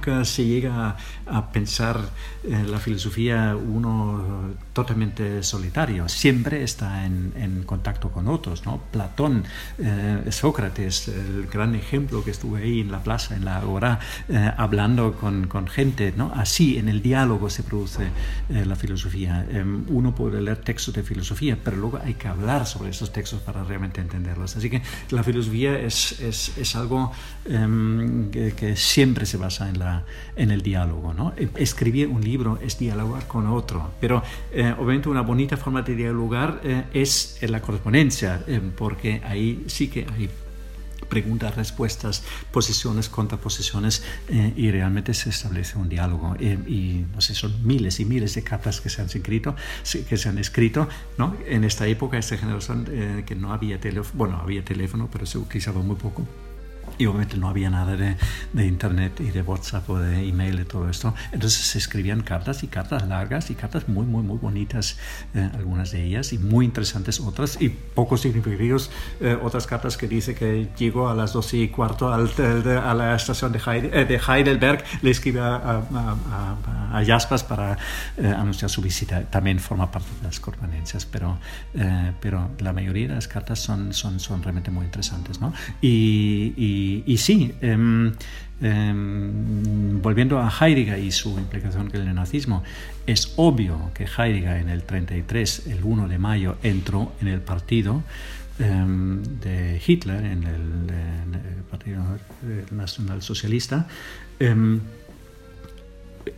Nunca 0.05 0.25
se 0.27 0.45
llega 0.45 0.97
a, 1.27 1.51
pensar 1.51 1.99
en 2.43 2.71
la 2.71 2.79
filosofía 2.79 3.57
uno 3.57 4.53
totalmente 4.75 5.43
solitario. 5.43 6.11
Siempre 6.11 6.63
está 6.63 7.07
en, 7.07 7.63
contacto 7.65 8.11
con 8.11 8.29
otros. 8.29 8.67
¿no? 8.67 8.83
Platón, 8.93 9.45
eh, 9.79 10.25
Sócrates, 10.31 11.09
el 11.09 11.47
gran 11.47 11.75
ejemplo 11.75 12.23
que 12.23 12.33
estuve 12.33 12.65
ahí 12.65 12.81
en 12.81 12.93
la 12.93 13.03
plaza, 13.03 13.35
en 13.35 13.47
la 13.47 13.57
agora, 13.57 13.99
eh, 14.29 14.51
hablando 14.59 15.15
con, 15.15 15.49
gente. 15.69 16.13
¿no? 16.15 16.33
Así, 16.35 16.77
en 16.77 16.91
el 16.91 17.01
diálogo 17.01 17.49
se 17.49 17.63
produce 17.63 18.09
eh, 18.51 18.67
la 18.67 18.77
filosofía. 18.77 19.47
Em, 19.49 19.87
uno 19.89 20.15
puede 20.15 20.43
leer 20.43 20.59
textos 20.59 20.93
de 20.93 21.03
filosofía, 21.03 21.57
pero 21.63 21.79
luego 21.79 21.99
hay 22.05 22.15
que 22.15 22.29
hablar 22.29 22.67
sobre 22.67 22.91
esos 22.91 23.11
textos 23.11 23.41
para 23.41 23.65
realmente 23.65 24.03
entenderlos. 24.03 24.55
Así 24.57 24.69
que 24.69 24.83
la 25.11 25.23
filosofía 25.23 25.79
es, 25.79 26.21
es, 26.21 26.59
es 26.59 26.77
algo 26.77 27.11
em, 27.47 28.31
que, 28.31 28.75
siempre 28.77 29.25
se 29.25 29.37
basa 29.37 29.69
en, 29.69 29.79
la, 29.79 29.94
en 30.37 30.51
el 30.51 30.63
diálogo. 30.63 31.15
¿no? 31.15 31.33
E, 31.37 31.49
escribir 31.57 32.09
un 32.09 32.23
libro 32.23 32.59
es 32.63 32.79
dialogar 32.79 33.27
con 33.27 33.47
otro, 33.47 33.93
pero 34.01 34.23
eh, 34.53 34.75
obviamente 34.79 35.09
una 35.09 35.23
bonita 35.23 35.57
forma 35.57 35.83
de 35.83 35.95
dialogar 35.95 36.61
eh, 36.65 36.85
es 36.93 37.39
en 37.41 37.53
la 37.53 37.61
correspondencia, 37.61 38.43
eh, 38.47 38.61
porque 38.77 39.23
ahí 39.25 39.65
sí 39.67 39.89
que 39.89 40.07
hay 40.17 40.29
preguntas, 41.09 41.55
respuestas, 41.55 42.25
posiciones, 42.51 43.09
contraposiciones 43.11 44.03
y 44.57 44.71
realmente 44.71 45.13
se 45.13 45.29
establece 45.29 45.77
un 45.77 45.89
diálogo. 45.89 46.35
y 46.41 47.05
no 47.15 47.21
sé, 47.21 47.35
son 47.35 47.55
miles 47.65 48.01
y 48.01 48.07
miles 48.07 48.35
de 48.35 48.43
cartas 48.43 48.81
que 48.81 48.89
se 48.89 49.03
han 49.03 49.09
escrito, 49.09 49.55
que 50.09 50.17
se 50.17 50.29
han 50.31 50.39
escrito 50.39 50.89
¿no? 51.19 51.37
en 51.47 51.63
esta 51.63 51.87
época, 51.87 52.17
esta 52.17 52.39
generación 52.39 52.87
que 53.27 53.35
no 53.37 53.53
había 53.53 53.79
teléfono, 53.79 54.15
bueno, 54.17 54.37
había 54.39 54.65
teléfono, 54.65 55.09
pero 55.13 55.27
se 55.27 55.39
utilizaba 55.39 55.83
muy 55.83 55.97
poco 55.97 56.27
y 56.99 57.07
obviamente 57.07 57.37
no 57.37 57.49
había 57.49 57.71
nada 57.71 57.97
de, 57.97 58.17
de, 58.53 58.67
internet 58.67 59.21
y 59.21 59.31
de 59.31 59.43
WhatsApp 59.43 59.89
o 59.91 59.99
de 59.99 60.29
email 60.29 60.61
y 60.61 60.65
todo 60.65 60.89
esto. 60.89 61.15
Entonces 61.33 61.61
se 61.61 61.79
escribían 61.79 62.23
cartas 62.23 62.63
y 62.63 62.69
cartas 62.69 63.07
largas 63.07 63.51
y 63.51 63.55
cartas 63.55 63.89
muy, 63.89 64.07
muy, 64.07 64.23
muy 64.23 64.39
bonitas, 64.39 64.99
eh, 65.35 65.51
algunas 65.55 65.91
de 65.91 66.05
ellas, 66.05 66.33
y 66.33 66.39
muy 66.39 66.65
interesantes 66.65 67.21
otras, 67.21 67.61
y 67.61 67.69
poco 67.69 68.17
significativos 68.17 68.91
eh, 69.21 69.37
otras 69.43 69.67
cartas 69.67 69.97
que 69.97 70.09
dice 70.09 70.35
que 70.35 70.69
llegó 70.77 71.09
a 71.09 71.15
las 71.15 71.33
12 71.33 71.57
y 71.57 71.69
cuarto 71.69 72.13
al, 72.13 72.31
a 72.39 72.95
la 72.95 73.17
estación 73.17 73.53
de, 73.53 73.61
eh, 73.67 74.05
de, 74.05 74.21
Heidelberg, 74.27 74.85
le 75.03 75.11
escribe 75.11 75.41
a, 75.41 75.57
a, 75.57 76.57
a, 76.93 77.05
Jaspers 77.05 77.43
para 77.43 77.77
anunciar 78.17 78.71
su 78.71 78.81
visita. 78.81 79.23
También 79.23 79.59
forma 79.59 79.91
parte 79.91 80.09
de 80.21 80.27
las 80.27 80.39
correspondencias, 80.39 81.05
pero, 81.05 81.39
pero 82.21 82.51
la 82.61 82.73
mayoría 82.73 83.09
de 83.09 83.15
las 83.15 83.27
cartas 83.27 83.59
son, 83.59 83.93
son, 83.93 84.21
son 84.21 84.43
realmente 84.43 84.71
muy 84.71 84.85
interesantes. 84.85 85.41
¿no? 85.41 85.53
y, 85.81 86.55
y 86.57 86.74
y, 87.07 87.19
sí, 87.19 87.55
em, 87.61 88.13
em, 88.61 90.01
volviendo 90.01 90.39
a 90.39 90.51
Heidegger 90.51 90.99
y 90.99 91.13
su 91.13 91.39
implicación 91.39 91.91
con 91.91 92.01
el 92.01 92.15
nazismo, 92.15 92.63
es 93.07 93.35
obvio 93.37 93.91
que 93.95 94.05
Heidegger 94.05 94.59
en 94.59 94.69
el 94.69 94.83
33, 94.83 95.67
el 95.69 95.85
1 95.85 96.09
de 96.09 96.19
mayo, 96.19 96.57
entró 96.63 97.13
en 97.21 97.29
el 97.29 97.41
partido 97.41 98.03
em, 98.59 99.23
de 99.41 99.81
Hitler, 99.85 100.25
en 100.25 100.45
el, 100.45 100.65
Partido 101.71 102.05
Nacional 102.71 103.21
Socialista. 103.21 103.89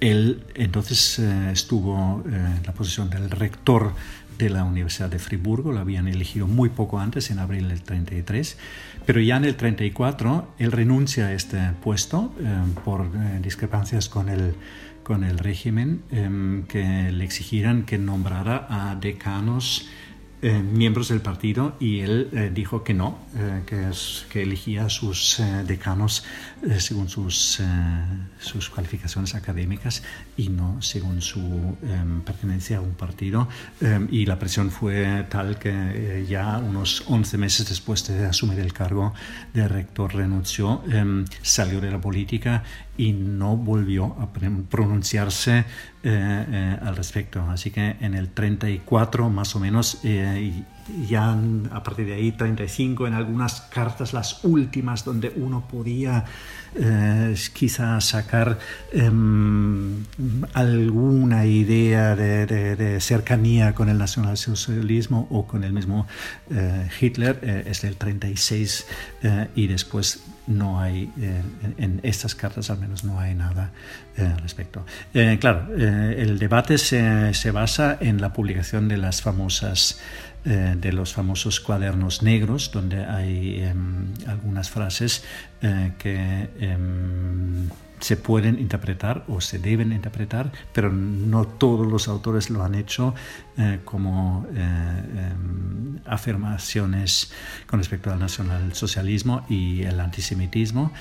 él 0.00 0.42
entonces 0.54 1.18
eh, 1.18 1.50
estuvo 1.52 2.24
eh, 2.26 2.54
en 2.56 2.62
la 2.64 2.72
posición 2.72 3.10
del 3.10 3.30
rector 3.30 3.92
de 4.38 4.50
la 4.50 4.64
Universidad 4.64 5.08
de 5.08 5.18
Friburgo, 5.18 5.72
lo 5.72 5.80
habían 5.80 6.08
elegido 6.08 6.46
muy 6.46 6.68
poco 6.68 6.98
antes, 6.98 7.30
en 7.30 7.38
abril 7.38 7.68
del 7.68 7.82
33, 7.82 8.56
pero 9.06 9.20
ya 9.20 9.36
en 9.36 9.44
el 9.44 9.56
34 9.56 10.54
él 10.58 10.72
renuncia 10.72 11.28
a 11.28 11.32
este 11.32 11.58
puesto 11.82 12.34
eh, 12.40 12.44
por 12.84 13.06
eh, 13.06 13.38
discrepancias 13.40 14.08
con 14.08 14.28
el, 14.28 14.54
con 15.04 15.22
el 15.22 15.38
régimen 15.38 16.02
eh, 16.10 16.64
que 16.68 17.12
le 17.12 17.24
exigieran 17.24 17.84
que 17.84 17.96
nombrara 17.96 18.66
a 18.68 18.96
decanos 18.96 19.88
eh, 20.42 20.60
miembros 20.60 21.08
del 21.08 21.22
partido 21.22 21.76
y 21.80 22.00
él 22.00 22.28
eh, 22.32 22.50
dijo 22.52 22.84
que 22.84 22.92
no, 22.92 23.18
eh, 23.34 23.62
que, 23.64 23.88
es, 23.88 24.26
que 24.28 24.42
elegía 24.42 24.84
a 24.84 24.90
sus 24.90 25.40
decanos 25.66 26.24
según 26.78 27.08
sus, 27.08 27.62
sus 28.38 28.68
cualificaciones 28.68 29.34
académicas 29.34 30.02
y 30.36 30.50
no 30.50 30.82
según 30.82 31.22
su 31.22 31.40
em, 31.82 32.20
pertenencia 32.20 32.78
a 32.78 32.80
un 32.80 32.94
partido. 32.94 33.48
Em, 33.80 34.08
y 34.10 34.26
la 34.26 34.38
presión 34.38 34.70
fue 34.70 35.26
tal 35.30 35.58
que 35.58 36.26
ya 36.28 36.58
unos 36.58 37.04
11 37.06 37.38
meses 37.38 37.68
después 37.68 38.06
de 38.06 38.26
asumir 38.26 38.58
el 38.58 38.72
cargo 38.72 39.14
de 39.54 39.66
rector 39.68 40.14
renunció, 40.14 40.82
em, 40.90 41.24
salió 41.40 41.80
de 41.80 41.90
la 41.90 42.00
política 42.00 42.62
y 42.96 43.12
no 43.12 43.56
volvió 43.56 44.16
a 44.18 44.28
pronunciarse 44.68 45.58
eh, 45.58 45.64
eh, 46.02 46.78
al 46.82 46.96
respecto. 46.96 47.42
Así 47.42 47.70
que 47.70 47.96
en 48.00 48.14
el 48.14 48.30
34 48.30 49.30
más 49.30 49.54
o 49.56 49.60
menos, 49.60 50.00
eh, 50.04 50.64
ya 51.08 51.36
a 51.70 51.82
partir 51.82 52.06
de 52.06 52.14
ahí 52.14 52.32
35, 52.32 53.06
en 53.06 53.14
algunas 53.14 53.60
cartas, 53.62 54.12
las 54.12 54.44
últimas, 54.44 55.04
donde 55.04 55.32
uno 55.36 55.66
podía 55.68 56.24
eh, 56.78 57.34
quizá 57.54 57.98
sacar 58.02 58.58
em, 58.92 60.04
alguna 60.52 61.46
idea 61.46 62.14
de, 62.14 63.00
cercanía 63.00 63.72
con 63.74 63.88
el 63.88 63.96
nacionalsocialismo 63.96 65.26
o 65.30 65.46
con 65.46 65.64
el 65.64 65.72
mismo 65.72 66.06
eh, 66.50 66.88
Hitler, 67.00 67.38
eh, 67.42 67.64
es 67.66 67.80
del 67.80 67.96
36 67.96 68.86
y 69.54 69.66
después 69.66 70.22
no 70.46 70.80
hay, 70.80 71.10
en, 71.78 71.98
estas 72.02 72.34
cartas 72.34 72.70
al 72.70 72.78
menos 72.78 73.02
no 73.02 73.18
hay 73.18 73.34
nada 73.34 73.72
al 74.18 74.38
respecto. 74.38 74.84
claro, 75.40 75.74
el 75.76 76.38
debate 76.38 76.78
se, 76.78 77.50
basa 77.50 77.96
en 78.00 78.20
la 78.20 78.32
publicación 78.32 78.86
de 78.86 78.98
las 78.98 79.20
famosas 79.20 79.98
eh, 80.48 80.76
de 80.80 80.92
los 80.92 81.12
famosos 81.12 81.58
cuadernos 81.58 82.22
negros, 82.22 82.70
donde 82.70 83.04
hay 83.04 83.64
em, 83.64 84.14
algunas 84.28 84.70
frases 84.70 85.24
eh, 85.60 85.94
que 85.98 86.48
em, 86.60 87.68
se 87.98 88.16
pueden 88.16 88.60
interpretar 88.60 89.24
o 89.26 89.40
se 89.40 89.58
deben 89.58 89.90
interpretar, 89.90 90.52
pero 90.72 90.92
no 90.92 91.48
todos 91.48 91.84
los 91.88 92.06
autores 92.06 92.48
lo 92.48 92.62
han 92.62 92.76
hecho 92.76 93.12
eh, 93.58 93.80
como 93.84 94.46
em, 94.54 95.98
afirmaciones 96.06 97.32
con 97.66 97.80
respecto 97.80 98.12
al 98.12 98.20
nacionalsocialismo 98.20 99.44
y 99.48 99.82
el 99.82 99.98
antisemitismo. 99.98 100.92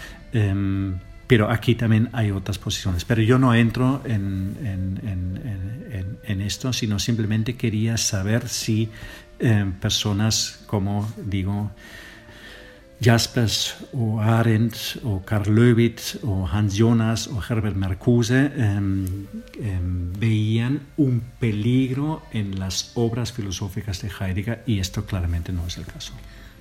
pero 1.27 1.51
aquí 1.51 1.75
también 1.75 2.09
hay 2.13 2.31
otras 2.31 2.57
posiciones. 2.57 3.05
Pero 3.05 3.21
yo 3.21 3.37
no 3.37 3.53
entro 3.53 4.01
en, 4.05 4.57
en, 4.63 6.19
en 6.23 6.41
esto, 6.41 6.73
sino 6.73 6.99
simplemente 6.99 7.55
quería 7.55 7.97
saber 7.97 8.47
si 8.47 8.89
eh, 9.39 9.71
personas 9.79 10.63
como, 10.67 11.07
digo, 11.17 11.71
Jaspers 13.01 13.75
o 13.91 14.19
Arendt 14.19 14.97
o 15.03 15.21
Karl 15.25 15.53
Löwitz 15.53 16.17
o 16.23 16.47
Hans 16.47 16.75
Jonas 16.75 17.27
o 17.27 17.41
Herbert 17.41 17.75
Marcuse 17.75 18.51
em, 18.55 19.27
em, 19.59 20.13
veían 20.17 20.79
un 20.95 21.21
peligro 21.39 22.23
en 22.31 22.57
las 22.57 22.91
obras 22.95 23.33
filosóficas 23.33 24.01
de 24.01 24.09
Heidegger 24.09 24.63
y 24.65 24.79
esto 24.79 25.05
claramente 25.05 25.51
no 25.51 25.67
es 25.67 25.77
el 25.77 25.85
caso. 25.85 26.13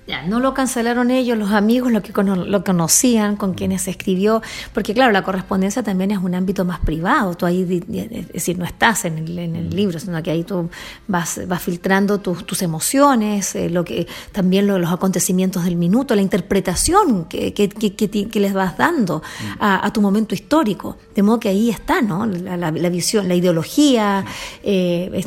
Ya, 0.07 0.21
no 0.21 0.39
lo 0.39 0.53
cancelaron 0.53 1.09
ellos, 1.09 1.35
los 1.35 1.49
amigos, 1.49 1.91
lo 1.91 2.03
que 2.03 2.13
lo 2.13 2.63
conocían, 2.63 3.35
con 3.35 3.55
quienes 3.55 3.87
escribió, 3.87 4.43
porque 4.71 4.93
claro, 4.93 5.11
la 5.11 5.23
correspondencia 5.23 5.81
también 5.81 6.11
es 6.11 6.19
un 6.19 6.35
ámbito 6.35 6.63
más 6.63 6.79
privado, 6.79 7.33
tú 7.33 7.47
ahí, 7.47 7.63
es 7.91 8.31
decir, 8.31 8.59
no 8.59 8.65
estás 8.65 9.05
en 9.05 9.17
el, 9.17 9.39
en 9.39 9.55
el 9.55 9.65
mm. 9.65 9.73
libro, 9.73 9.99
sino 9.99 10.21
que 10.21 10.29
ahí 10.29 10.43
tú 10.43 10.69
vas, 11.07 11.41
vas 11.47 11.59
filtrando 11.59 12.19
tus, 12.19 12.45
tus 12.45 12.61
emociones, 12.61 13.55
eh, 13.55 13.67
lo 13.67 13.83
que, 13.83 14.05
también 14.31 14.67
los 14.67 14.91
acontecimientos 14.91 15.63
del 15.63 15.75
minuto, 15.75 16.13
la 16.13 16.21
interpretación 16.21 17.25
que, 17.25 17.55
que, 17.55 17.67
que, 17.67 18.39
les 18.39 18.53
vas 18.53 18.77
dando 18.77 19.23
mm. 19.23 19.57
a, 19.59 19.91
tu 19.91 20.01
momento 20.01 20.35
histórico, 20.35 20.97
de 21.15 21.23
modo 21.23 21.39
que 21.39 21.49
ahí 21.49 21.71
está, 21.71 22.03
¿no? 22.03 22.27
La, 22.27 22.89
visión, 22.91 23.27
la 23.27 23.33
ideología, 23.33 24.23
eh, 24.61 25.23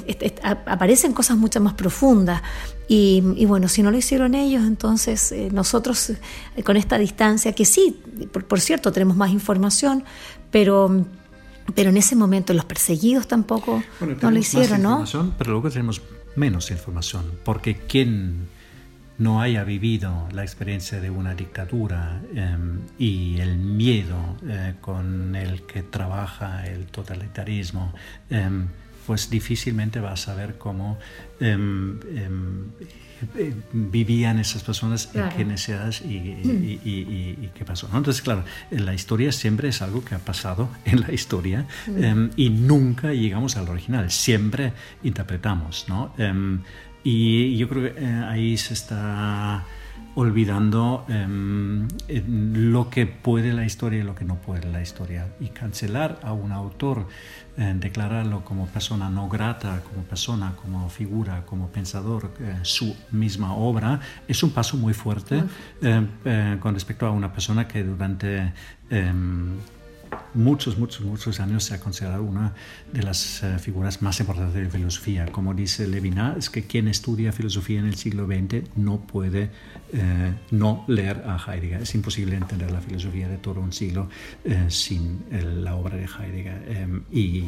aparecen 0.66 1.12
cosas 1.12 1.36
mucho 1.36 1.60
más 1.60 1.74
profundas. 1.74 2.42
Y, 2.90 3.44
bueno, 3.44 3.68
si 3.68 3.82
no 3.82 3.90
lo 3.90 3.98
hicieron 3.98 4.34
ellos, 4.34 4.62
entonces 4.64 5.30
eh, 5.32 5.50
nosotros 5.52 6.10
eh, 6.10 6.62
con 6.64 6.78
esta 6.78 6.96
distancia, 6.96 7.52
que 7.52 7.66
sí, 7.66 8.00
por, 8.48 8.60
cierto, 8.60 8.92
tenemos 8.92 9.14
más 9.14 9.30
información, 9.30 10.04
pero, 10.50 11.04
pero 11.74 11.90
en 11.90 11.98
ese 11.98 12.16
momento 12.16 12.54
los 12.54 12.64
perseguidos 12.64 13.28
tampoco 13.28 13.82
no 14.22 14.30
lo 14.30 14.38
hicieron, 14.38 14.82
¿no? 14.82 15.04
Pero 15.36 15.50
luego 15.52 15.70
tenemos 15.70 16.00
menos 16.34 16.70
información, 16.70 17.24
porque 17.44 17.76
quien 17.76 18.48
no 19.18 19.40
haya 19.42 19.64
vivido 19.64 20.28
la 20.32 20.42
experiencia 20.42 21.00
de 21.00 21.10
una 21.10 21.34
dictadura 21.34 22.22
em, 22.34 22.80
y 22.98 23.40
el 23.40 23.58
miedo 23.58 24.36
eh, 24.46 24.74
con 24.80 25.34
el 25.34 25.62
que 25.62 25.82
trabaja 25.82 26.66
el 26.66 26.86
totalitarismo, 26.86 27.92
em, 28.30 28.68
pues 29.08 29.30
difícilmente 29.30 30.00
va 30.00 30.12
a 30.12 30.16
saber 30.18 30.58
cómo 30.58 30.98
em, 31.40 31.98
em, 32.14 32.66
eh, 33.38 33.54
vivían 33.72 34.38
esas 34.38 34.62
personas, 34.62 35.08
en 35.14 35.30
qué 35.30 35.46
necesidades 35.46 36.02
y, 36.02 36.14
y, 36.14 37.50
qué 37.54 37.64
pasó. 37.64 37.86
Entonces, 37.86 38.20
claro, 38.20 38.44
la 38.70 38.92
historia 38.92 39.32
siempre 39.32 39.70
es 39.70 39.80
algo 39.80 40.04
que 40.04 40.14
ha 40.14 40.18
pasado 40.18 40.68
en 40.84 41.00
la 41.00 41.10
historia 41.10 41.66
em, 41.86 42.28
y 42.36 42.50
nunca 42.50 43.14
llegamos 43.14 43.56
al 43.56 43.66
original, 43.70 44.10
siempre 44.10 44.74
interpretamos. 45.02 45.86
¿no? 45.88 46.12
y 47.02 47.56
yo 47.56 47.66
creo 47.70 47.82
que 47.84 47.98
eh, 47.98 48.24
ahí 48.28 48.58
se 48.58 48.74
está 48.74 49.64
olvidando 50.16 51.06
lo 52.08 52.90
que 52.90 53.06
puede 53.06 53.54
la 53.54 53.64
historia 53.64 54.00
y 54.00 54.02
lo 54.02 54.14
que 54.14 54.26
no 54.26 54.34
puede 54.34 54.70
la 54.70 54.82
historia. 54.82 55.28
Y 55.40 55.46
cancelar 55.46 56.20
a 56.22 56.32
un 56.32 56.52
autor 56.52 57.06
eh, 57.58 57.74
declararlo 57.76 58.44
como 58.44 58.66
persona 58.66 59.10
no 59.10 59.28
grata, 59.28 59.82
como 59.82 60.04
persona, 60.04 60.54
como 60.54 60.88
figura, 60.88 61.44
como 61.44 61.68
pensador, 61.68 62.32
eh, 62.38 62.60
su 62.62 62.96
misma 63.10 63.52
obra, 63.54 63.98
es 64.28 64.42
un 64.44 64.50
paso 64.50 64.76
muy 64.76 64.94
fuerte 64.94 65.42
eh, 65.82 66.56
con 66.60 66.74
respecto 66.74 67.04
a 67.06 67.10
una 67.10 67.32
persona 67.32 67.66
que 67.66 67.82
durante 67.82 68.52
em, 68.90 69.56
muchos, 70.34 70.78
muchos, 70.78 71.04
muchos 71.04 71.40
años 71.40 71.64
se 71.64 71.74
ha 71.74 71.80
considerado 71.80 72.22
una 72.22 72.54
de 72.92 73.02
las 73.02 73.42
eh, 73.42 73.58
figuras 73.58 74.02
más 74.02 74.20
importantes 74.20 74.54
de 74.54 74.70
filosofía. 74.70 75.26
Como 75.26 75.54
dice 75.54 75.86
Levinas, 75.86 76.50
que 76.50 76.64
quien 76.64 76.88
estudia 76.88 77.32
filosofía 77.32 77.80
en 77.80 77.86
el 77.86 77.96
siglo 77.96 78.26
XX 78.26 78.76
no 78.76 79.00
puede 79.00 79.50
eh, 79.92 80.34
no 80.50 80.84
leer 80.88 81.24
a 81.26 81.38
Heidegger. 81.38 81.82
Es 81.82 81.94
imposible 81.94 82.36
entender 82.36 82.70
la 82.70 82.80
filosofía 82.80 83.28
de 83.28 83.38
todo 83.38 83.60
un 83.60 83.72
siglo 83.72 84.08
eh, 84.44 84.66
sin 84.68 85.24
la 85.30 85.74
obra 85.74 85.96
de 85.96 86.04
Heidegger. 86.06 86.76
Em, 86.76 87.02
y 87.10 87.44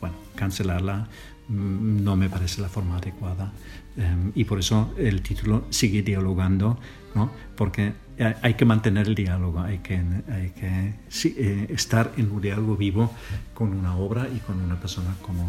bueno, 0.00 0.16
cancelarla 0.34 1.08
mm, 1.48 2.02
no 2.02 2.16
me 2.16 2.28
parece 2.28 2.60
la 2.60 2.68
forma 2.68 2.96
adecuada. 2.96 3.52
Em, 3.96 4.32
y 4.34 4.44
por 4.44 4.58
eso 4.58 4.94
el 4.96 5.22
título 5.22 5.66
sigue 5.70 6.02
dialogando, 6.02 6.78
¿no? 7.14 7.30
porque 7.56 7.92
hay 8.22 8.54
que 8.54 8.64
mantener 8.64 9.08
el 9.08 9.14
diálogo, 9.14 9.60
hay 9.60 9.78
que, 9.78 9.94
hay 9.94 10.50
que 10.50 10.94
eh, 11.24 11.66
estar 11.70 12.12
en 12.16 12.30
un 12.30 12.40
diálogo 12.40 12.76
vivo 12.76 13.12
con 13.54 13.72
una 13.72 13.96
obra 13.96 14.28
y 14.34 14.38
con 14.38 14.60
una 14.60 14.76
persona 14.78 15.14
como, 15.22 15.48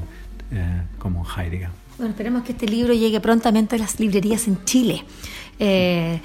eh, 0.52 0.82
como 0.98 1.26
Heidegger. 1.26 1.70
Bueno, 1.98 2.12
esperemos 2.12 2.44
que 2.44 2.54
este 2.54 2.68
libro 2.68 2.94
llegue 2.94 3.20
prontamente 3.20 3.76
a 3.76 3.80
las 3.80 4.00
librerías 4.00 4.48
en 4.48 4.64
Chile. 4.66 5.04
Eh, 5.60 6.20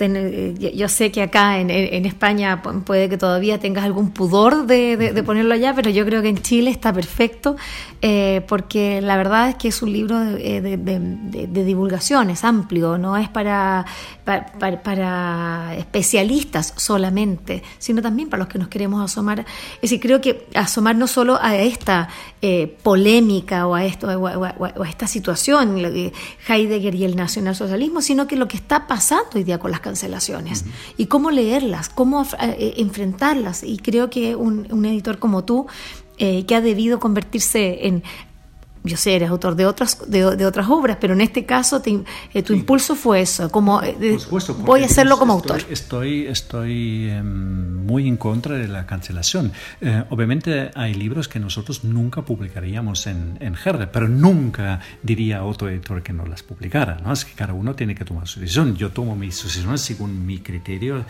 eh, 0.00 0.72
yo 0.74 0.88
sé 0.88 1.12
que 1.12 1.22
acá 1.22 1.58
en, 1.58 1.70
España 2.06 2.62
puede 2.62 3.08
que 3.08 3.18
todavía 3.18 3.58
tengas 3.58 3.84
algún 3.84 4.10
pudor 4.10 4.66
de, 4.66 5.22
ponerlo 5.24 5.54
allá, 5.54 5.74
pero 5.74 5.90
yo 5.90 6.04
creo 6.04 6.22
que 6.22 6.28
en 6.28 6.38
Chile 6.42 6.70
está 6.70 6.92
perfecto, 6.92 7.56
eh, 8.00 8.42
porque 8.48 9.00
la 9.00 9.16
verdad 9.16 9.50
es 9.50 9.54
que 9.56 9.68
es 9.68 9.82
un 9.82 9.92
libro 9.92 10.18
de, 10.18 11.46
divulgación, 11.64 12.30
es 12.30 12.44
amplio, 12.44 12.98
no 12.98 13.16
es 13.16 13.28
para, 13.28 13.84
para, 14.24 15.74
especialistas 15.76 16.74
solamente, 16.76 17.62
sino 17.78 18.02
también 18.02 18.28
para 18.28 18.42
los 18.42 18.48
que 18.48 18.58
nos 18.58 18.68
queremos 18.68 19.04
asomar. 19.04 19.40
Es 19.76 19.82
decir, 19.82 20.00
creo 20.00 20.20
que 20.20 20.46
asomar 20.54 20.96
no 20.96 21.06
solo 21.06 21.38
a 21.40 21.56
esta 21.56 22.08
eh, 22.40 22.76
polémica 22.82 23.66
o 23.66 23.74
a, 23.74 23.84
esto, 23.84 24.08
o 24.08 24.64
a, 24.64 24.88
esta 24.88 25.06
situación, 25.06 25.78
Heidegger 26.48 26.94
y 26.94 27.04
el 27.04 27.14
nacionalsocialismo, 27.14 28.02
sino 28.02 28.26
que 28.26 28.36
lo 28.36 28.48
que 28.48 28.56
está 28.56 28.86
pasando 28.86 29.30
hoy 29.34 29.44
día 29.44 29.58
con 29.58 29.70
las 29.70 29.81
cancelaciones 29.82 30.64
y 30.96 31.06
cómo 31.06 31.30
leerlas, 31.30 31.90
cómo 31.90 32.26
eh, 32.40 32.74
enfrentarlas. 32.78 33.62
Y 33.62 33.76
creo 33.76 34.08
que 34.08 34.34
un, 34.34 34.84
editor 34.86 35.18
como 35.18 35.44
tú, 35.44 35.66
eh, 36.18 36.46
que 36.46 36.54
ha 36.54 36.60
debido 36.60 36.98
convertirse 36.98 37.86
en 37.86 38.02
yo 38.84 38.96
sé, 38.96 39.14
eres 39.14 39.30
autor 39.30 39.54
de 39.54 39.66
otras, 39.66 39.98
de, 40.08 40.44
otras 40.44 40.68
obras, 40.68 40.96
pero 41.00 41.14
en 41.14 41.20
este 41.20 41.44
caso 41.46 41.80
eh, 42.34 42.42
tu 42.42 42.52
impulso 42.52 42.96
fue 42.96 43.20
eso, 43.20 43.48
como 43.50 43.80
eh, 43.82 44.18
voy 44.58 44.82
a 44.82 44.86
hacerlo 44.86 45.18
como 45.18 45.34
autor. 45.34 45.62
Estoy, 45.70 46.26
estoy 46.26 47.08
em, 47.10 47.86
muy 47.86 48.08
en 48.08 48.16
contra 48.16 48.56
de 48.56 48.66
la 48.66 48.84
cancelación. 48.84 49.52
Eh, 49.80 50.02
obviamente 50.10 50.72
hay 50.74 50.94
libros 50.94 51.28
que 51.28 51.38
nosotros 51.38 51.84
nunca 51.84 52.22
publicaríamos 52.22 53.06
en, 53.06 53.38
en 53.40 53.56
pero 53.92 54.08
nunca 54.08 54.80
diría 55.02 55.38
a 55.38 55.44
otro 55.44 55.68
editor 55.68 56.02
que 56.02 56.12
no 56.12 56.26
las 56.26 56.42
publicara. 56.42 56.98
¿no? 57.04 57.12
Es 57.12 57.24
que 57.24 57.34
cada 57.34 57.52
uno 57.52 57.74
tiene 57.74 57.94
que 57.94 58.04
tomar 58.04 58.26
su 58.26 58.40
decisión. 58.40 58.76
Yo 58.76 58.90
tomo 58.90 59.14
mis 59.14 59.40
decisiones 59.40 59.80
según 59.80 60.26
mi 60.26 60.38
criterio, 60.38 61.04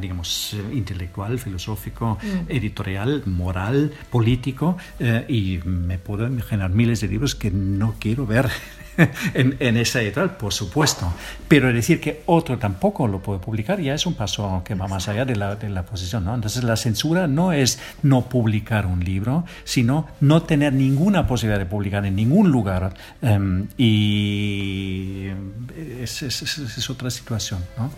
digamos, 0.00 0.56
intelectual, 0.72 1.38
filosófico, 1.38 2.18
mm. 2.20 2.50
editorial, 2.50 3.22
moral, 3.26 3.92
político, 4.10 4.76
y 5.28 5.60
me 5.64 5.98
puedo 5.98 6.28
generar 6.42 6.70
miles 6.70 7.00
de 7.00 7.03
libros 7.08 7.34
que 7.34 7.50
no 7.50 7.94
quiero 7.98 8.26
ver 8.26 8.50
en, 9.34 9.76
esa 9.76 10.00
editorial, 10.00 10.36
por 10.36 10.52
supuesto. 10.52 11.12
Pero 11.48 11.72
decir 11.72 12.00
que 12.00 12.22
otro 12.26 12.58
tampoco 12.58 13.06
lo 13.08 13.20
puede 13.20 13.40
publicar 13.40 13.80
ya 13.80 13.94
es 13.94 14.06
un 14.06 14.14
paso 14.14 14.62
que 14.64 14.74
va 14.74 14.88
más 14.88 15.08
allá 15.08 15.24
de 15.24 15.36
la, 15.36 15.56
de 15.56 15.68
la 15.68 15.84
posición. 15.84 16.24
¿no? 16.24 16.34
Entonces 16.34 16.64
la 16.64 16.76
censura 16.76 17.26
no 17.26 17.52
es 17.52 17.78
no 18.02 18.28
publicar 18.28 18.86
un 18.86 19.04
libro, 19.04 19.44
sino 19.64 20.06
no 20.20 20.42
tener 20.42 20.72
ninguna 20.72 21.26
posibilidad 21.26 21.58
de 21.58 21.66
publicar 21.66 22.04
en 22.06 22.16
ningún 22.16 22.50
lugar. 22.50 22.94
Em, 23.22 23.66
y 23.76 25.28
es, 26.00 26.22
es, 26.22 26.90
otra 26.90 27.10
situación. 27.10 27.60
¿no? 27.76 27.90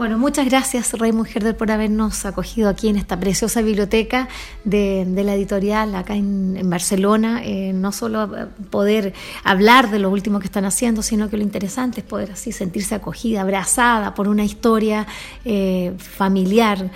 Bueno, 0.00 0.16
muchas 0.16 0.46
gracias 0.46 0.94
Raymond 0.94 1.28
Herder 1.28 1.54
por 1.54 1.70
habernos 1.70 2.24
acogido 2.24 2.70
aquí 2.70 2.88
en 2.88 2.96
esta 2.96 3.20
preciosa 3.20 3.60
biblioteca 3.60 4.30
de, 4.64 5.04
la 5.14 5.34
editorial 5.34 5.94
acá 5.94 6.14
en, 6.14 6.70
Barcelona. 6.70 7.42
Eh, 7.44 7.74
no 7.74 7.92
solo 7.92 8.24
eh, 8.34 8.46
poder 8.70 9.12
hablar 9.44 9.90
de 9.90 9.98
lo 9.98 10.08
último 10.08 10.38
que 10.38 10.46
están 10.46 10.64
haciendo, 10.64 11.02
sino 11.02 11.28
que 11.28 11.36
lo 11.36 11.42
interesante 11.42 12.00
es 12.00 12.06
poder 12.06 12.30
así 12.32 12.50
sentirse 12.50 12.94
acogida, 12.94 13.42
abrazada 13.42 14.14
por 14.14 14.26
una 14.26 14.42
historia 14.42 15.06
eh, 15.44 15.92
familiar, 15.98 16.90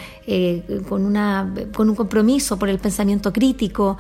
con, 0.89 1.05
una, 1.05 1.53
un 1.76 1.95
compromiso 1.95 2.59
por 2.59 2.70
el 2.70 2.78
pensamiento 2.78 3.30
crítico, 3.30 3.99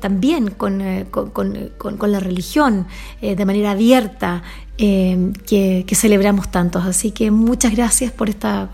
también 0.00 0.52
con, 0.52 0.78
la 0.78 2.20
religión 2.20 2.86
de 3.20 3.44
manera 3.44 3.72
abierta. 3.72 4.42
Eh, 4.78 5.32
que, 5.46 5.94
celebramos 5.94 6.50
tantos. 6.50 6.84
Así 6.84 7.10
que 7.10 7.30
muchas 7.30 7.72
gracias 7.72 8.10
por 8.10 8.28
esta, 8.28 8.68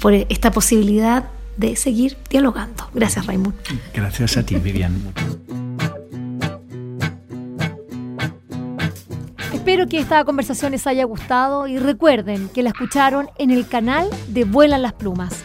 por 0.00 0.14
esta 0.14 0.50
posibilidad 0.50 1.24
de 1.56 1.76
seguir 1.76 2.16
dialogando. 2.30 2.88
Gracias, 2.94 3.26
Raymond. 3.26 3.54
Gracias 3.92 4.36
a 4.36 4.44
ti, 4.44 4.54
Vivian. 4.56 5.12
Espero 9.52 9.86
que 9.86 9.98
esta 9.98 10.24
conversación 10.24 10.72
les 10.72 10.86
haya 10.86 11.04
gustado 11.04 11.66
y 11.66 11.78
recuerden 11.78 12.48
que 12.48 12.62
la 12.62 12.70
escucharon 12.70 13.28
en 13.38 13.50
el 13.50 13.66
canal 13.66 14.08
de 14.28 14.44
Vuelan 14.44 14.82
las 14.82 14.92
Plumas. 14.92 15.44